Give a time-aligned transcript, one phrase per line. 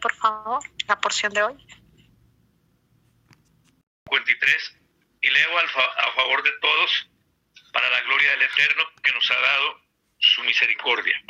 [0.00, 1.66] por favor, la porción de hoy.
[4.08, 4.76] 53.
[5.20, 7.08] Y leo a favor de todos,
[7.72, 9.80] para la gloria del Eterno que nos ha dado
[10.18, 11.20] su misericordia.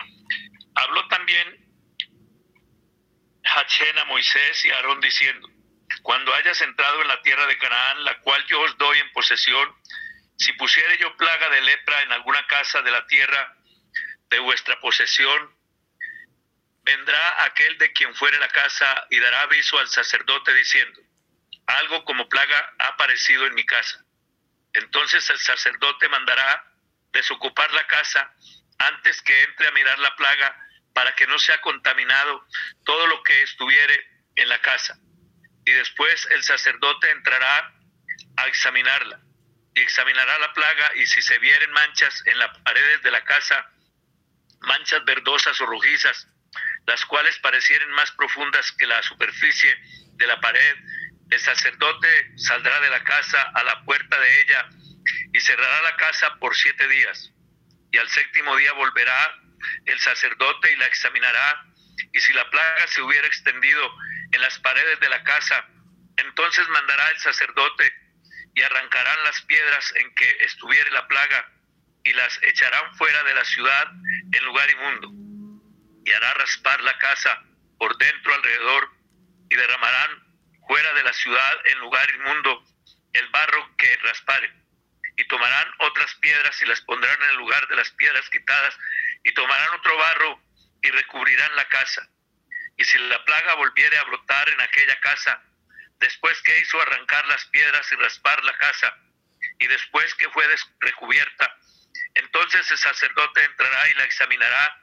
[0.77, 1.67] Habló también
[3.43, 5.48] Hachén a Moisés y Aarón diciendo,
[6.02, 9.74] cuando hayas entrado en la tierra de Canaán, la cual yo os doy en posesión,
[10.36, 13.56] si pusiere yo plaga de lepra en alguna casa de la tierra
[14.28, 15.55] de vuestra posesión,
[16.87, 21.01] vendrá aquel de quien fuere la casa y dará aviso al sacerdote diciendo,
[21.66, 24.05] algo como plaga ha aparecido en mi casa.
[24.73, 26.65] Entonces el sacerdote mandará
[27.12, 28.33] desocupar la casa
[28.79, 30.57] antes que entre a mirar la plaga
[30.95, 32.46] para que no sea contaminado
[32.84, 34.96] todo lo que estuviere en la casa.
[35.65, 37.74] Y después el sacerdote entrará
[38.37, 39.21] a examinarla
[39.74, 43.73] y examinará la plaga y si se vieren manchas en las paredes de la casa,
[44.60, 46.29] manchas verdosas o rojizas,
[46.86, 49.76] las cuales parecieren más profundas que la superficie
[50.14, 50.76] de la pared,
[51.30, 54.68] el sacerdote saldrá de la casa a la puerta de ella
[55.32, 57.32] y cerrará la casa por siete días.
[57.90, 59.34] Y al séptimo día volverá
[59.84, 61.66] el sacerdote y la examinará.
[62.12, 63.93] Y si la plaga se hubiera extendido
[64.32, 65.66] en las paredes de la casa,
[66.16, 67.93] entonces mandará el sacerdote
[68.54, 71.53] y arrancarán las piedras en que estuviere la plaga
[72.04, 73.87] y las echarán fuera de la ciudad
[74.32, 75.25] en lugar inmundo.
[76.06, 77.43] Y hará raspar la casa
[77.78, 78.91] por dentro alrededor
[79.50, 80.25] y derramarán
[80.69, 82.65] fuera de la ciudad en lugar inmundo
[83.12, 84.53] el barro que raspare.
[85.16, 88.78] Y tomarán otras piedras y las pondrán en el lugar de las piedras quitadas
[89.25, 90.41] y tomarán otro barro
[90.81, 92.09] y recubrirán la casa.
[92.77, 95.43] Y si la plaga volviere a brotar en aquella casa,
[95.99, 98.97] después que hizo arrancar las piedras y raspar la casa,
[99.59, 100.44] y después que fue
[100.78, 101.59] recubierta,
[102.15, 104.82] entonces el sacerdote entrará y la examinará,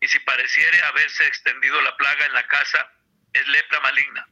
[0.00, 2.90] y si pareciere haberse extendido la plaga en la casa,
[3.32, 4.26] es lepra maligna.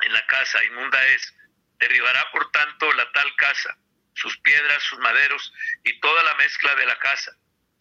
[0.00, 1.34] En la casa inmunda es.
[1.78, 3.76] Derribará por tanto la tal casa,
[4.14, 5.52] sus piedras, sus maderos
[5.84, 7.32] y toda la mezcla de la casa,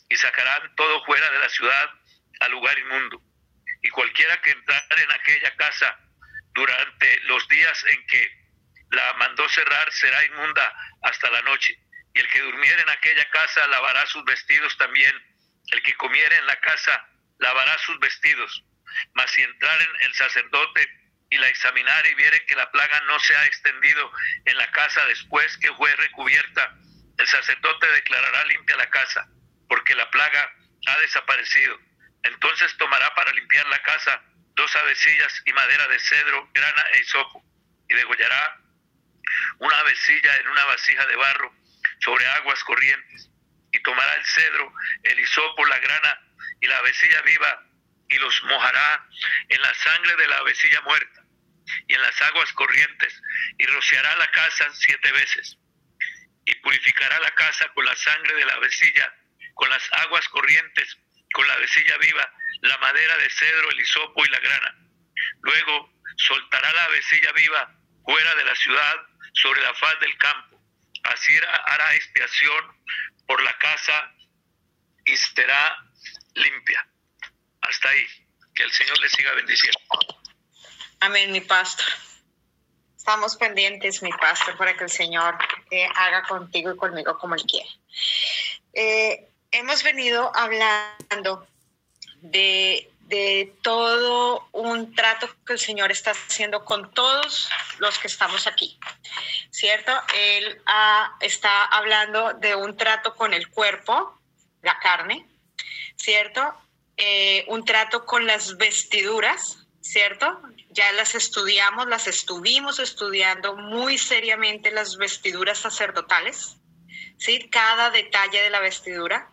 [0.09, 1.90] y sacarán todo fuera de la ciudad
[2.40, 3.22] al lugar inmundo.
[3.81, 5.97] Y cualquiera que entrare en aquella casa
[6.53, 8.41] durante los días en que
[8.91, 11.80] la mandó cerrar será inmunda hasta la noche.
[12.14, 15.16] Y el que durmiere en aquella casa lavará sus vestidos también.
[15.68, 17.08] El que comiere en la casa
[17.41, 18.63] lavará sus vestidos.
[19.13, 20.88] Mas si entraren el sacerdote
[21.29, 24.12] y la examinare y viere que la plaga no se ha extendido
[24.46, 26.78] en la casa después que fue recubierta,
[27.18, 29.28] el sacerdote declarará limpia la casa,
[29.68, 30.53] porque la plaga
[30.88, 31.78] ha desaparecido.
[32.24, 34.22] Entonces tomará para limpiar la casa
[34.56, 37.44] dos avecillas y madera de cedro, grana e hisopo,
[37.90, 38.58] y degollará
[39.59, 41.56] una avecilla en una vasija de barro
[42.00, 43.29] sobre aguas corrientes,
[43.72, 44.73] y tomará el cedro,
[45.03, 47.68] el hisopo, la grana y la avecilla viva,
[48.09, 49.07] y los mojará
[49.47, 51.22] en la sangre de la avecilla muerta
[51.88, 53.22] y en las aguas corrientes,
[53.57, 55.57] y rociará la casa siete veces,
[56.46, 59.13] y purificará la casa con la sangre de la avecilla,
[59.53, 60.97] con las aguas corrientes,
[61.34, 64.75] con la avecilla viva, la madera de cedro, el hisopo y la grana.
[65.41, 68.96] Luego soltará la avecilla viva fuera de la ciudad
[69.34, 70.62] sobre la faz del campo.
[71.03, 72.84] Así hará expiación
[73.28, 74.13] por la casa
[75.06, 75.91] y será
[76.34, 76.88] limpia.
[77.62, 78.06] Hasta ahí.
[78.53, 79.80] Que el Señor le siga bendiciendo.
[81.00, 81.86] Amén, mi pastor.
[82.97, 85.36] Estamos pendientes, mi pastor, para que el Señor
[85.72, 87.70] eh, haga contigo y conmigo como Él quiere.
[88.74, 91.47] Eh, hemos venido hablando
[92.22, 92.88] de,
[93.64, 97.50] todo un trato que el Señor está haciendo con todos
[97.80, 98.80] los que estamos aquí,
[99.50, 99.91] ¿cierto?
[100.16, 104.18] Él ah, está hablando de un trato con el cuerpo,
[104.62, 105.28] la carne,
[106.01, 106.41] ¿cierto?
[106.97, 110.41] Eh, un trato con las vestiduras, ¿cierto?
[110.69, 116.57] Ya las estudiamos, las estuvimos estudiando muy seriamente las vestiduras sacerdotales,
[117.17, 117.50] ¿sí?
[117.50, 119.29] Cada detalle de la vestidura.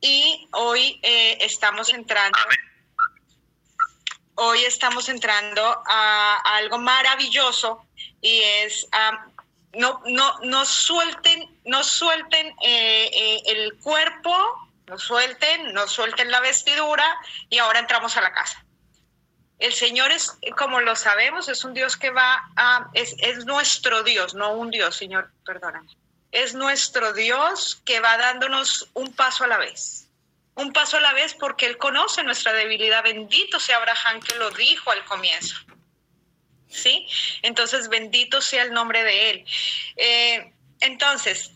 [0.00, 2.38] Y hoy eh, estamos entrando,
[4.36, 7.84] hoy estamos entrando a, algo maravilloso
[8.20, 8.88] y es
[9.74, 17.16] no, no, no suelten, no suelten eh, el cuerpo, no suelten, no suelten la vestidura
[17.48, 18.64] y ahora entramos a la casa.
[19.58, 24.02] El Señor es, como lo sabemos, es un Dios que va a, es, es nuestro
[24.02, 25.88] Dios, no un Dios, Señor, perdóname
[26.32, 30.08] es nuestro Dios que va dándonos un paso a la vez.
[30.54, 33.04] Un paso a la vez porque Él conoce nuestra debilidad.
[33.04, 35.56] Bendito sea Abraham que lo dijo al comienzo.
[36.68, 37.06] ¿Sí?
[37.42, 39.44] Entonces, bendito sea el nombre de Él.
[39.96, 41.52] Eh, entonces,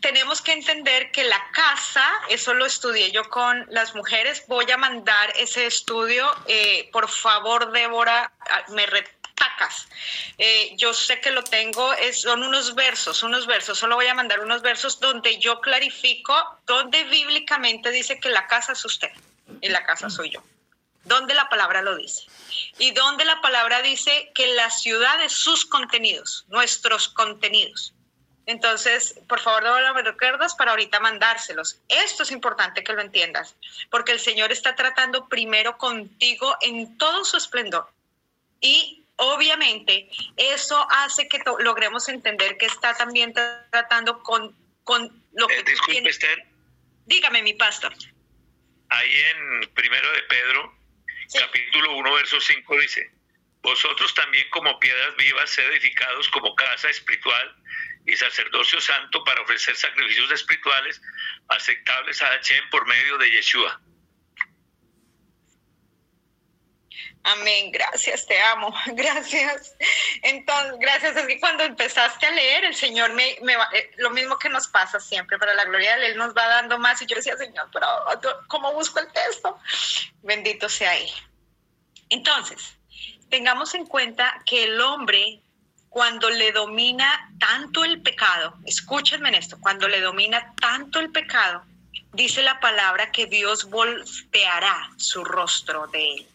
[0.00, 4.76] tenemos que entender que la casa, eso lo estudié yo con las mujeres, voy a
[4.76, 9.88] mandar ese estudio, eh, por favor, Débora, ah, me retacas.
[10.36, 14.40] Eh, yo sé que lo tengo, son unos versos, unos versos, solo voy a mandar
[14.40, 16.34] unos versos donde yo clarifico,
[16.66, 19.10] donde bíblicamente dice que la casa es usted
[19.60, 20.42] y la casa soy yo,
[21.04, 22.24] donde la palabra lo dice.
[22.78, 27.94] Y donde la palabra dice que la ciudad es sus contenidos, nuestros contenidos.
[28.48, 31.82] Entonces, por favor, no me recuerdas para ahorita mandárselos.
[31.86, 33.54] Esto es importante que lo entiendas,
[33.90, 37.90] porque el Señor está tratando primero contigo en todo su esplendor.
[38.62, 40.08] Y obviamente
[40.38, 45.58] eso hace que logremos entender que está también tratando con, con lo que...
[45.58, 46.42] Eh, disculpe, Esther.
[47.04, 47.92] Dígame, mi pastor.
[48.88, 50.74] Ahí en primero de Pedro,
[51.38, 53.10] capítulo 1, verso 5 dice,
[53.60, 57.58] vosotros también como piedras vivas, edificados como casa espiritual
[58.06, 61.00] y sacerdocio santo para ofrecer sacrificios espirituales
[61.48, 63.80] aceptables a Hashem por medio de Yeshua.
[67.24, 69.76] Amén, gracias, te amo, gracias.
[70.22, 74.38] Entonces, gracias, es que cuando empezaste a leer, el Señor me, me eh, lo mismo
[74.38, 77.16] que nos pasa siempre, para la gloria de Él nos va dando más y yo
[77.16, 77.86] decía, Señor, pero
[78.46, 79.58] ¿cómo busco el texto?
[80.22, 81.10] Bendito sea Él.
[82.08, 82.78] Entonces,
[83.28, 85.42] tengamos en cuenta que el hombre
[85.88, 91.64] cuando le domina tanto el pecado, escúchenme en esto, cuando le domina tanto el pecado,
[92.12, 96.28] dice la palabra que Dios volteará su rostro de él.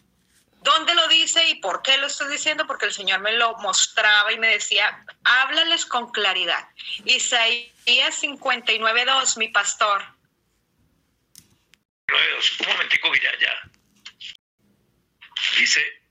[0.64, 2.66] ¿Dónde lo dice y por qué lo estoy diciendo?
[2.66, 6.66] Porque el Señor me lo mostraba y me decía, háblales con claridad.
[7.04, 10.02] Isaías 59.2, mi pastor.
[12.60, 13.70] Un momentico ya, ya.
[15.58, 16.02] Dice,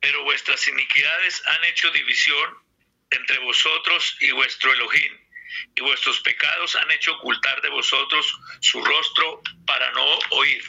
[0.00, 2.67] pero vuestras iniquidades han hecho división
[3.10, 5.12] entre vosotros y vuestro Elohim,
[5.74, 10.64] y vuestros pecados han hecho ocultar de vosotros su rostro para no oír.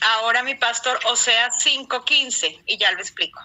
[0.00, 3.40] Ahora mi pastor, Oseas 5.15, y ya lo explico.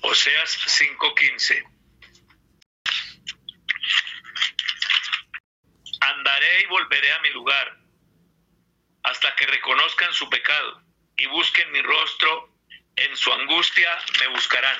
[0.00, 1.64] Oseas 5.15.
[6.00, 7.78] Andaré y volveré a mi lugar
[9.02, 10.82] hasta que reconozcan su pecado
[11.16, 12.55] y busquen mi rostro
[12.96, 13.88] en su angustia
[14.20, 14.76] me buscarán.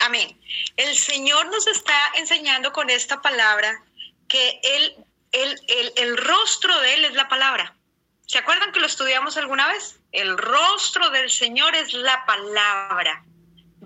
[0.00, 0.38] Amén.
[0.76, 3.82] El Señor nos está enseñando con esta palabra
[4.28, 4.94] que él,
[5.32, 7.74] el, el rostro de Él es la palabra.
[8.26, 9.98] ¿Se acuerdan que lo estudiamos alguna vez?
[10.12, 13.24] El rostro del Señor es la palabra.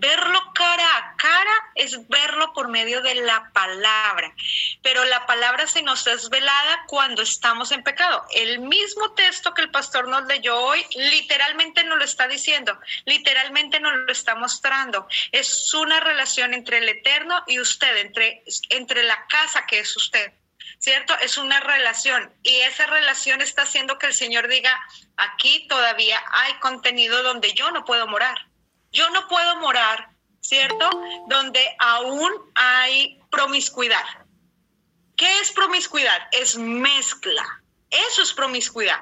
[0.00, 4.34] Verlo cara a cara es verlo por medio de la palabra,
[4.82, 8.24] pero la palabra se nos es velada cuando estamos en pecado.
[8.30, 13.78] El mismo texto que el pastor nos leyó hoy literalmente nos lo está diciendo, literalmente
[13.78, 15.06] nos lo está mostrando.
[15.32, 20.32] Es una relación entre el eterno y usted, entre, entre la casa que es usted.
[20.78, 21.14] ¿cierto?
[21.18, 24.80] Es una relación y esa relación está haciendo que el Señor diga,
[25.18, 28.49] aquí todavía hay contenido donde yo no puedo morar.
[28.92, 30.10] Yo no puedo morar,
[30.40, 30.90] ¿cierto?
[31.28, 34.04] Donde aún hay promiscuidad.
[35.16, 36.28] ¿Qué es promiscuidad?
[36.32, 37.62] Es mezcla.
[37.90, 39.00] Eso es promiscuidad.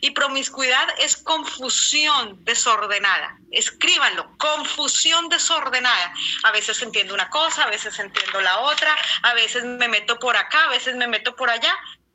[0.00, 3.38] Y promiscuidad es confusión desordenada.
[3.50, 6.12] Escríbanlo, confusión desordenada.
[6.44, 10.36] A veces entiendo una cosa, a veces entiendo la otra, a veces me meto por
[10.36, 11.74] acá, a veces me meto por allá.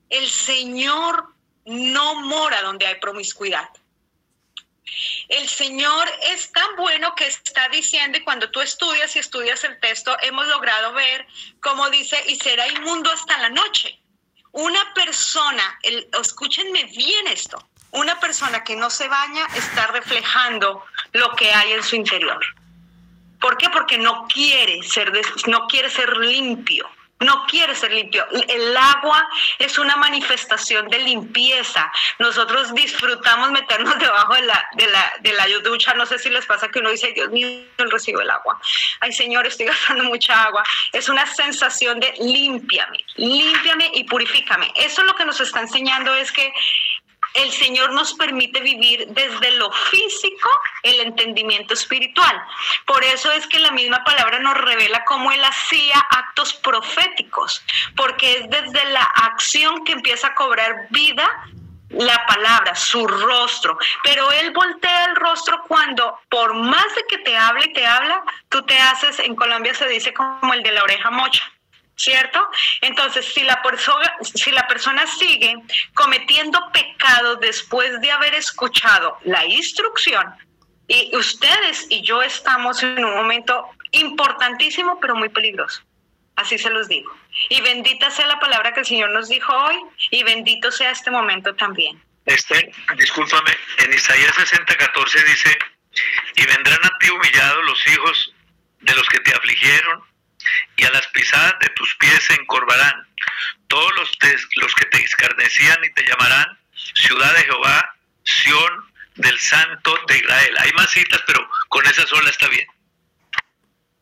[0.09, 1.33] El Señor
[1.65, 3.69] no mora donde hay promiscuidad.
[5.28, 9.80] El Señor es tan bueno que está diciendo, y cuando tú estudias y estudias el
[9.80, 11.28] texto, hemos logrado ver
[11.62, 14.00] cómo dice, y será inmundo hasta la noche.
[14.52, 15.80] Una persona,
[16.19, 20.83] escúchenme bien esto, una persona que no se baña está reflejando
[21.14, 22.44] lo que hay en su interior.
[23.40, 23.69] ¿Por qué?
[23.69, 25.12] Porque no quiere ser,
[25.48, 28.26] no quiere ser limpio no quiere ser limpio.
[28.47, 31.92] El agua es una manifestación de limpieza.
[32.18, 35.94] Nosotros disfrutamos meternos debajo de la, de la, de la ducha.
[35.94, 38.59] No sé si les pasa que uno dice, Dios mío, recibo el agua.
[39.02, 40.64] Ay, Señor, estoy gastando mucha agua.
[40.94, 44.71] Es una sensación de límpiame, límpiame y purifícame.
[44.76, 46.54] Eso lo que nos está enseñando es que
[47.33, 50.50] el Señor nos permite vivir desde lo físico
[50.83, 52.42] el entendimiento espiritual.
[52.86, 57.64] Por eso es que la misma palabra nos revela cómo Él hacía actos proféticos,
[57.95, 61.28] porque es desde la acción que empieza a cobrar vida
[61.90, 63.78] la palabra, su rostro.
[64.04, 68.24] Pero Él voltea el rostro cuando, por más de que te hable y te habla,
[68.48, 71.52] tú te haces, en Colombia se dice como el de la oreja mocha
[71.99, 72.49] ¿cierto?
[72.81, 75.56] Entonces, si la, persona, si la persona sigue
[75.94, 80.25] cometiendo pecado después de haber escuchado la instrucción,
[80.91, 85.83] Y ustedes y yo estamos en un momento importantísimo, pero muy peligroso.
[86.35, 87.11] Así se los digo.
[87.49, 89.75] Y bendita sea la palabra que el Señor nos dijo hoy
[90.09, 92.01] y bendito sea este momento también.
[92.25, 95.59] Este, discúlpame, en Isaías 60, 14 dice,
[96.37, 98.33] y vendrán a ti humillados los hijos
[98.81, 100.01] de los que te afligieron,
[100.75, 103.07] y a las pisadas de tus pies se encorvarán.
[103.68, 104.11] Todos los,
[104.56, 106.57] los que te escarnecían y te llamarán
[106.95, 110.56] ciudad de Jehová, Sión del Santo de Israel.
[110.59, 112.68] Hay más citas, pero con esa sola está bien.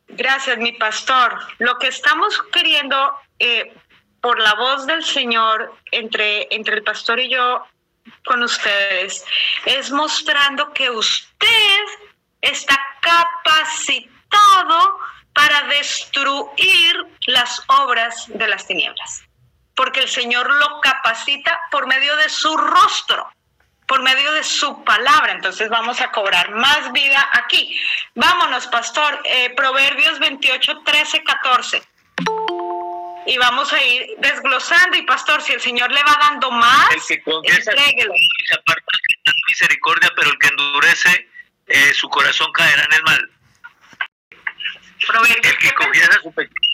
[0.08, 1.38] Gracias, mi pastor.
[1.58, 3.74] Lo que estamos queriendo eh,
[4.20, 7.64] por la voz del Señor entre, entre el pastor y yo
[8.24, 9.24] con ustedes
[9.66, 11.84] es mostrando que usted
[12.40, 14.98] está capacitado
[15.38, 16.96] para destruir
[17.28, 19.22] las obras de las tinieblas,
[19.76, 23.30] porque el Señor lo capacita por medio de su rostro
[23.86, 25.32] por medio de su palabra.
[25.32, 27.80] Entonces vamos a cobrar más vida aquí.
[28.14, 29.18] Vámonos, pastor.
[29.24, 31.82] Eh, Proverbios 28, 13, 14.
[33.24, 34.98] Y vamos a ir desglosando.
[34.98, 38.92] Y pastor, si el Señor le va dando más, el que confiesa se aparta
[39.48, 41.30] misericordia, pero el que endurece
[41.68, 43.37] eh, su corazón caerá en el mal.
[45.08, 46.68] Proverbios, el que confiesa su pecado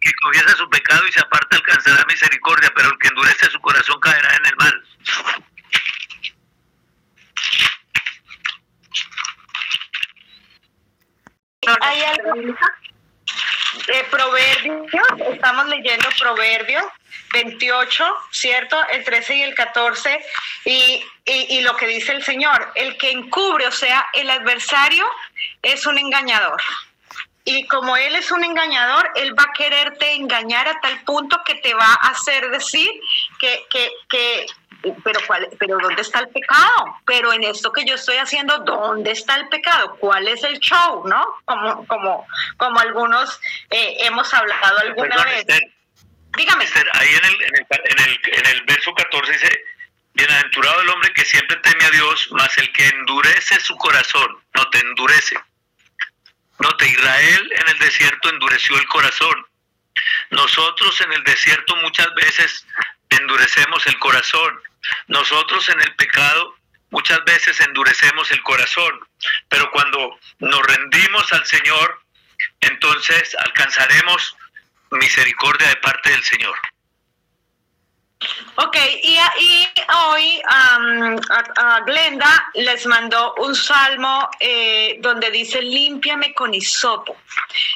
[0.00, 4.00] que confiesa su pecado y se aparta alcanzará misericordia, pero el que endurece su corazón
[4.00, 4.84] caerá en el mal.
[11.80, 12.56] ¿Hay algo?
[13.86, 14.86] de Proverbios,
[15.32, 16.84] estamos leyendo Proverbios
[17.32, 18.76] 28, ¿cierto?
[18.88, 20.24] El 13 y el 14,
[20.64, 25.04] y, y, lo que dice el Señor, el que encubre, o sea, el adversario
[25.62, 26.60] es un engañador.
[27.48, 31.54] Y como Él es un engañador, Él va a quererte engañar a tal punto que
[31.54, 32.90] te va a hacer decir
[33.38, 34.46] que, que, que
[35.04, 39.12] pero cuál, pero dónde está el pecado, pero en esto que yo estoy haciendo, ¿dónde
[39.12, 39.96] está el pecado?
[40.00, 41.24] ¿Cuál es el show, no?
[41.44, 42.26] Como, como,
[42.56, 45.46] como algunos eh, hemos hablado alguna vez.
[46.36, 46.64] Dígame.
[46.92, 49.64] ahí en el, en, el, en, el, en el verso 14 dice,
[50.14, 54.68] bienaventurado el hombre que siempre teme a Dios, mas el que endurece su corazón, no
[54.70, 55.36] te endurece.
[56.58, 59.46] No te Israel en el desierto endureció el corazón.
[60.30, 62.66] Nosotros en el desierto muchas veces
[63.10, 64.60] endurecemos el corazón.
[65.08, 66.54] Nosotros en el pecado
[66.90, 69.00] muchas veces endurecemos el corazón,
[69.48, 72.02] pero cuando nos rendimos al Señor,
[72.60, 74.36] entonces alcanzaremos
[74.90, 76.56] misericordia de parte del Señor.
[78.56, 79.18] Ok, y,
[80.08, 87.16] hoy a, Glenda les mandó un salmo eh, donde dice, límpiame con hisopo.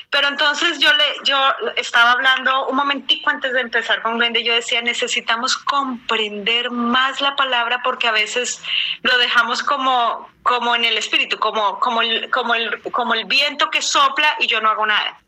[0.08, 1.38] Pero entonces yo, le, yo
[1.76, 7.36] estaba hablando un momentico antes de empezar con Glenda yo decía, necesitamos comprender más la
[7.36, 8.62] palabra porque a veces
[9.02, 13.68] lo dejamos como, como en el espíritu, como, como, el, como, el, como el viento
[13.68, 15.20] que sopla y yo no hago nada.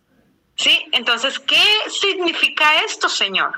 [0.56, 0.86] ¿Sí?
[0.92, 3.52] Entonces, ¿qué significa esto, Señor?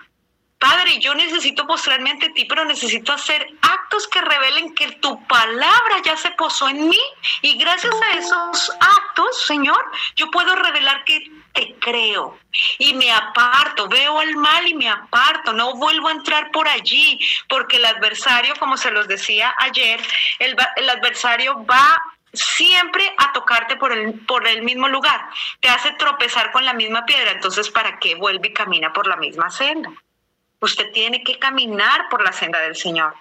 [0.64, 6.00] Padre, yo necesito postrarme ante ti, pero necesito hacer actos que revelen que tu palabra
[6.02, 7.00] ya se posó en mí.
[7.42, 9.84] Y gracias a esos actos, Señor,
[10.16, 12.38] yo puedo revelar que te creo
[12.78, 17.20] y me aparto, veo el mal y me aparto, no vuelvo a entrar por allí,
[17.46, 20.00] porque el adversario, como se los decía ayer,
[20.38, 22.02] el, el adversario va
[22.32, 25.28] siempre a tocarte por el, por el mismo lugar,
[25.60, 29.16] te hace tropezar con la misma piedra, entonces ¿para qué vuelve y camina por la
[29.16, 29.92] misma senda?
[30.64, 33.14] Usted tiene que caminar por la senda del Señor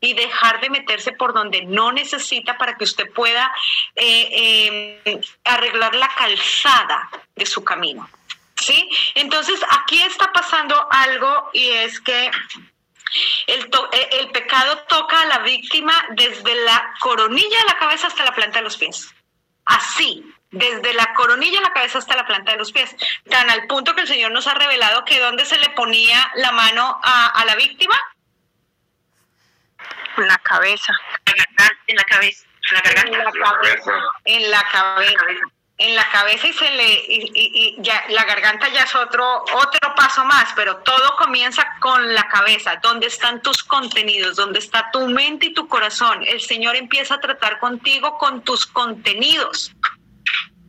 [0.00, 3.50] y dejar de meterse por donde no necesita para que usted pueda
[3.96, 8.06] eh, eh, arreglar la calzada de su camino.
[8.56, 8.86] ¿Sí?
[9.14, 12.30] Entonces, aquí está pasando algo y es que
[13.46, 13.60] el,
[13.92, 18.34] eh, el, pecado toca a la víctima desde la coronilla de la cabeza hasta la
[18.34, 19.08] planta de los pies.
[19.64, 20.22] Así,
[20.54, 22.94] desde la coronilla de la cabeza hasta la planta de los pies,
[23.28, 26.52] tan al punto que el Señor nos ha revelado que dónde se le ponía la
[26.52, 27.94] mano a, la víctima.
[30.16, 30.92] En la cabeza.
[31.26, 32.46] En la cabeza.
[32.68, 33.16] En la garganta.
[33.16, 33.92] En la cabeza.
[34.24, 35.24] En la cabeza.
[35.76, 40.24] En la cabeza y se le y, ya la garganta ya es otro otro paso
[40.24, 45.46] más, pero todo comienza con la cabeza, donde están tus contenidos, donde está tu mente
[45.46, 46.22] y tu corazón.
[46.24, 49.74] El Señor empieza a tratar contigo con tus contenidos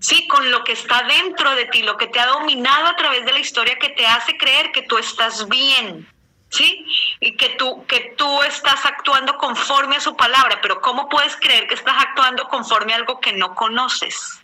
[0.05, 3.25] sí, con lo que está dentro de ti, lo que te ha dominado a través
[3.25, 6.07] de la historia que te hace creer que tú estás bien,
[6.49, 6.85] ¿sí?
[7.19, 11.67] Y que tú, que tú estás actuando conforme a su palabra, pero ¿cómo puedes creer
[11.67, 14.41] que estás actuando conforme a algo que no conoces?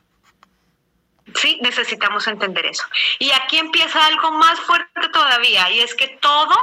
[1.36, 2.84] Sí, necesitamos entender eso.
[3.20, 6.56] Y aquí empieza algo más fuerte todavía, y es que todo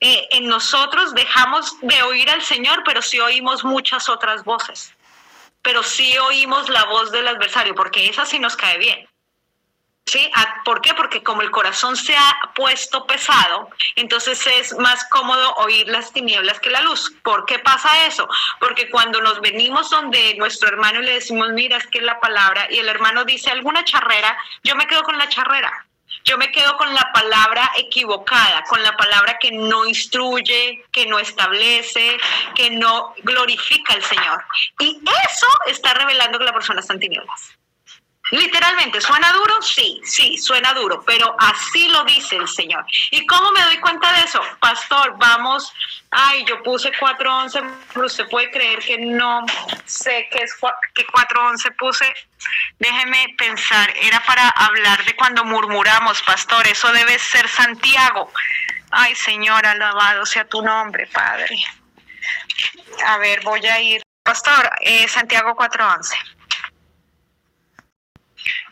[0.00, 4.92] eh, en nosotros dejamos de oír al Señor, pero sí oímos muchas otras voces.
[5.62, 9.08] Pero sí oímos la voz del adversario, porque esa sí nos cae bien.
[10.04, 10.28] ¿Sí?
[10.34, 10.92] Ah, ¿Por qué?
[10.94, 16.58] Porque como el corazón se ha puesto pesado, entonces es más cómodo oír las tinieblas
[16.58, 17.14] que la luz.
[17.22, 18.28] ¿Por qué pasa eso?
[18.58, 22.18] Porque cuando nos venimos donde nuestro hermano y le decimos, mira, es que es la
[22.18, 25.86] palabra, y el hermano dice alguna charrera, yo me quedo con la charrera.
[26.24, 31.18] Yo me quedo con la palabra equivocada, con la palabra que no instruye, que no
[31.18, 32.16] establece,
[32.54, 34.44] que no glorifica al Señor.
[34.78, 37.56] Y eso está revelando que la persona está en.
[38.32, 39.60] Literalmente, ¿suena duro?
[39.60, 42.82] Sí, sí, suena duro, pero así lo dice el Señor.
[43.10, 44.40] ¿Y cómo me doy cuenta de eso?
[44.58, 45.70] Pastor, vamos,
[46.10, 47.60] ay, yo puse 411,
[47.92, 49.44] pero usted puede creer que no
[49.84, 50.54] sé qué es
[50.94, 52.10] que 411 puse.
[52.78, 58.32] Déjeme pensar, era para hablar de cuando murmuramos, pastor, eso debe ser Santiago.
[58.92, 61.62] Ay, Señor, alabado sea tu nombre, Padre.
[63.04, 64.02] A ver, voy a ir.
[64.22, 66.16] Pastor, eh, Santiago 411.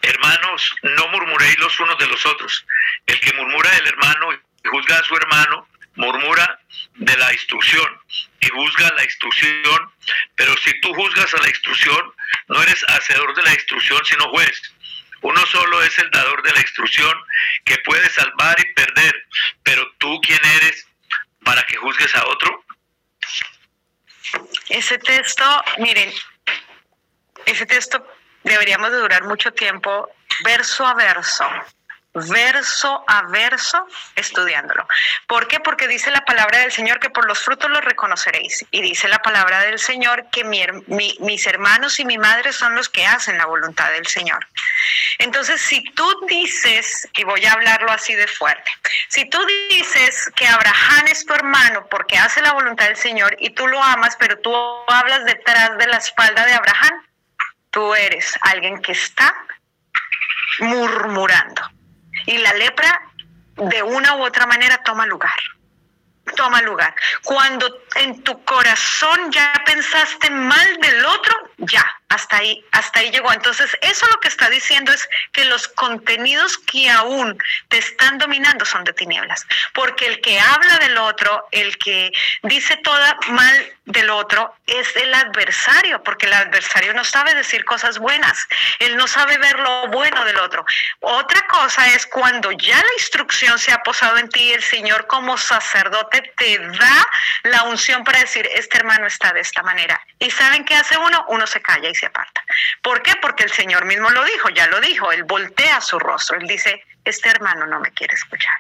[0.02, 2.66] Hermanos, no murmuréis los unos de los otros.
[3.06, 6.60] El que murmura del hermano y juzga a su hermano, murmura
[6.94, 8.00] de la instrucción
[8.40, 9.92] y juzga la instrucción.
[10.36, 12.14] Pero si tú juzgas a la instrucción,
[12.48, 14.74] no eres hacedor de la instrucción, sino juez.
[15.22, 17.14] Uno solo es el dador de la instrucción
[17.64, 19.26] que puede salvar y perder.
[19.62, 20.86] Pero tú, ¿quién eres
[21.44, 22.64] para que juzgues a otro?
[24.68, 25.44] Ese texto,
[25.78, 26.10] miren,
[27.44, 28.06] ese texto
[28.44, 30.08] deberíamos de durar mucho tiempo
[30.44, 31.44] verso a verso,
[32.12, 34.86] verso a verso estudiándolo.
[35.26, 35.60] ¿Por qué?
[35.60, 38.64] Porque dice la palabra del Señor que por los frutos los reconoceréis.
[38.70, 43.06] Y dice la palabra del Señor que mis hermanos y mi madre son los que
[43.06, 44.46] hacen la voluntad del Señor.
[45.18, 48.72] Entonces, si tú dices, y voy a hablarlo así de fuerte,
[49.08, 53.50] si tú dices que Abraham es tu hermano porque hace la voluntad del Señor y
[53.50, 54.54] tú lo amas, pero tú
[54.88, 57.02] hablas detrás de la espalda de Abraham,
[57.70, 59.34] tú eres alguien que está
[60.60, 61.62] murmurando.
[62.26, 63.02] Y la lepra
[63.56, 65.38] de una u otra manera toma lugar.
[66.36, 66.94] Toma lugar.
[67.24, 73.32] Cuando en tu corazón ya pensaste mal del otro, ya, hasta ahí, hasta ahí llegó.
[73.32, 78.64] Entonces, eso lo que está diciendo es que los contenidos que aún te están dominando
[78.64, 79.46] son de tinieblas.
[79.72, 85.14] Porque el que habla del otro, el que dice toda mal del otro, es el
[85.14, 88.46] adversario, porque el adversario no sabe decir cosas buenas.
[88.80, 90.64] Él no sabe ver lo bueno del otro.
[91.00, 95.38] Otra cosa es cuando ya la instrucción se ha posado en ti, el Señor como
[95.38, 97.08] sacerdote te da
[97.44, 100.00] la unción para decir, este hermano está de esta manera.
[100.18, 101.24] ¿Y saben qué hace uno?
[101.28, 102.44] Uno se calla y aparta.
[102.82, 103.12] ¿Por qué?
[103.20, 106.84] Porque el Señor mismo lo dijo, ya lo dijo, Él voltea su rostro, Él dice,
[107.04, 108.56] este hermano no me quiere escuchar.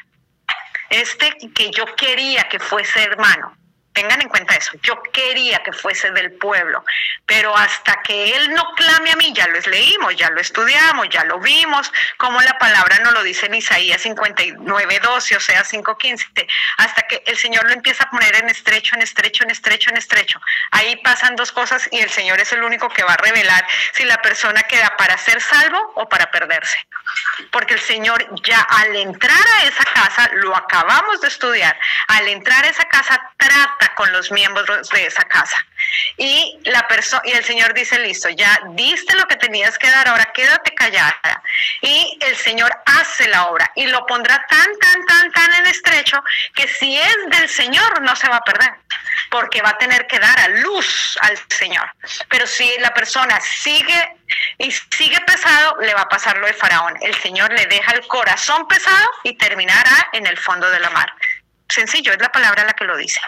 [0.88, 3.56] Este que yo quería que fuese hermano,
[3.92, 4.72] Tengan en cuenta eso.
[4.82, 6.84] Yo quería que fuese del pueblo,
[7.26, 11.24] pero hasta que él no clame a mí, ya lo leímos, ya lo estudiamos, ya
[11.24, 16.46] lo vimos, como la palabra nos lo dice en Isaías 59, 12, o sea, 5.15,
[16.78, 19.96] hasta que el Señor lo empieza a poner en estrecho, en estrecho, en estrecho, en
[19.96, 20.40] estrecho.
[20.70, 24.04] Ahí pasan dos cosas y el Señor es el único que va a revelar si
[24.04, 26.78] la persona queda para ser salvo o para perderse.
[27.50, 31.76] Porque el Señor ya al entrar a esa casa, lo acabamos de estudiar,
[32.06, 35.64] al entrar a esa casa trata con los miembros de esa casa.
[36.16, 40.08] Y, la persona y el Señor dice, listo, ya diste lo que tenías que dar,
[40.08, 41.42] ahora quédate callada.
[41.80, 46.22] Y el Señor hace la obra y lo pondrá tan, tan, tan, tan en estrecho
[46.54, 48.72] que si es del Señor no se va a perder,
[49.30, 51.90] porque va a tener que dar a luz al Señor.
[52.28, 54.16] Pero si la persona sigue
[54.58, 56.94] y sigue pesado, le va a pasar lo de Faraón.
[57.00, 61.12] El Señor le deja el corazón pesado y terminará en el fondo de la mar.
[61.70, 63.20] Sencillo, es la palabra la que lo dice.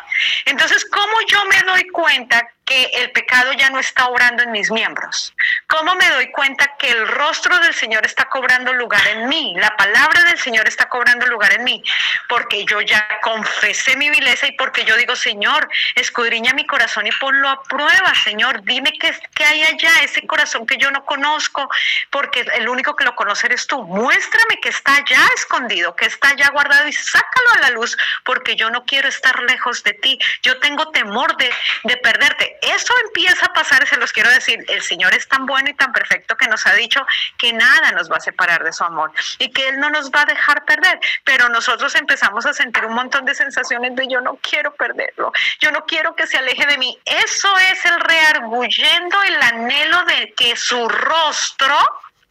[0.44, 2.46] Entonces, ¿cómo yo me doy cuenta
[2.94, 5.34] el pecado ya no está obrando en mis miembros?
[5.66, 9.54] ¿Cómo me doy cuenta que el rostro del Señor está cobrando lugar en mí?
[9.56, 11.82] La palabra del Señor está cobrando lugar en mí,
[12.28, 17.12] porque yo ya confesé mi vileza y porque yo digo, Señor, escudriña mi corazón y
[17.12, 21.68] ponlo a prueba, Señor, dime qué, qué hay allá, ese corazón que yo no conozco,
[22.10, 23.82] porque el único que lo conoce eres tú.
[23.82, 28.56] Muéstrame que está ya escondido, que está ya guardado y sácalo a la luz, porque
[28.56, 30.18] yo no quiero estar lejos de ti.
[30.42, 31.50] Yo tengo temor de,
[31.84, 35.68] de perderte eso empieza a pasar, se los quiero decir, el Señor es tan bueno
[35.70, 37.04] y tan perfecto que nos ha dicho
[37.36, 40.22] que nada nos va a separar de su amor y que Él no nos va
[40.22, 44.36] a dejar perder, pero nosotros empezamos a sentir un montón de sensaciones de yo no
[44.36, 46.98] quiero perderlo, yo no quiero que se aleje de mí.
[47.04, 51.76] Eso es el rearguyendo el anhelo de que su rostro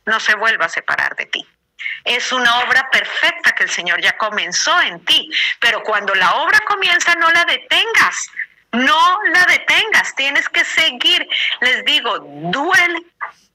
[0.05, 1.47] no se vuelva a separar de ti.
[2.03, 6.59] Es una obra perfecta que el Señor ya comenzó en ti, pero cuando la obra
[6.67, 8.29] comienza no la detengas,
[8.71, 11.27] no la detengas tienes que seguir.
[11.61, 13.01] Les digo, duele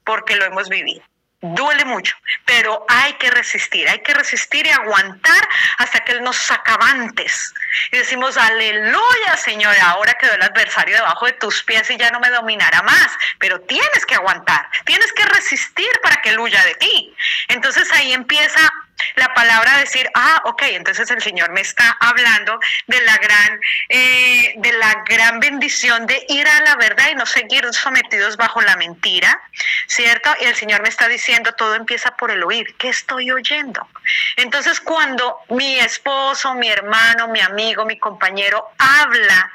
[0.05, 1.02] porque lo hemos vivido.
[1.42, 6.50] Duele mucho, pero hay que resistir, hay que resistir y aguantar hasta que Él nos
[6.50, 7.52] acabantes.
[7.92, 12.20] Y decimos, aleluya, Señor, ahora quedó el adversario debajo de tus pies y ya no
[12.20, 13.09] me dominará más.
[13.38, 17.14] Pero tienes que aguantar, tienes que resistir para que Él huya de ti.
[17.48, 18.72] Entonces ahí empieza
[19.16, 24.54] la palabra decir, ah, ok, entonces el Señor me está hablando de la gran, eh,
[24.56, 28.76] de la gran bendición de ir a la verdad y no seguir sometidos bajo la
[28.76, 29.40] mentira,
[29.87, 30.30] ¿cierto?
[30.40, 33.87] Y el Señor me está diciendo, todo empieza por el oír, ¿qué estoy oyendo?
[34.37, 39.52] Entonces cuando mi esposo, mi hermano, mi amigo, mi compañero habla,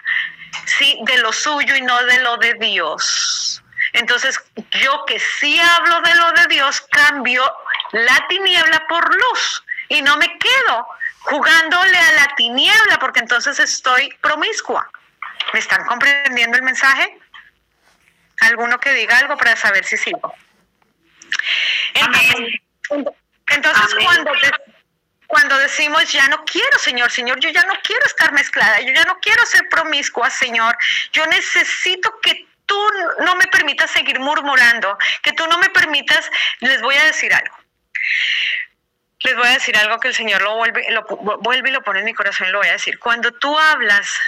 [0.65, 6.01] sí, de lo suyo y no de lo de Dios, entonces, yo que sí hablo
[6.01, 7.43] de lo de Dios, cambio
[7.91, 10.87] la tiniebla por luz y no me quedo
[11.19, 14.89] jugándole a la tiniebla porque entonces estoy promiscua.
[15.53, 17.19] ¿Me están comprendiendo el mensaje?
[18.41, 20.33] ¿Alguno que diga algo para saber si sigo?
[23.47, 24.31] Entonces, cuando,
[25.27, 29.03] cuando decimos, ya no quiero, Señor, Señor, yo ya no quiero estar mezclada, yo ya
[29.03, 30.77] no quiero ser promiscua, Señor,
[31.11, 32.77] yo necesito que tú
[33.19, 37.55] no me permitas seguir murmurando, que tú no me permitas, les voy a decir algo.
[39.23, 41.03] Les voy a decir algo que el Señor lo vuelve, lo
[41.41, 42.97] vuelve y lo pone en mi corazón y lo voy a decir.
[42.97, 44.19] Cuando tú hablas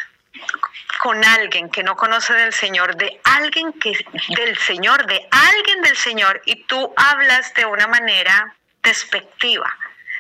[1.00, 3.94] con alguien que no conoce del Señor, de alguien que
[4.36, 9.76] del Señor, de alguien del Señor, y tú hablas de una manera despectiva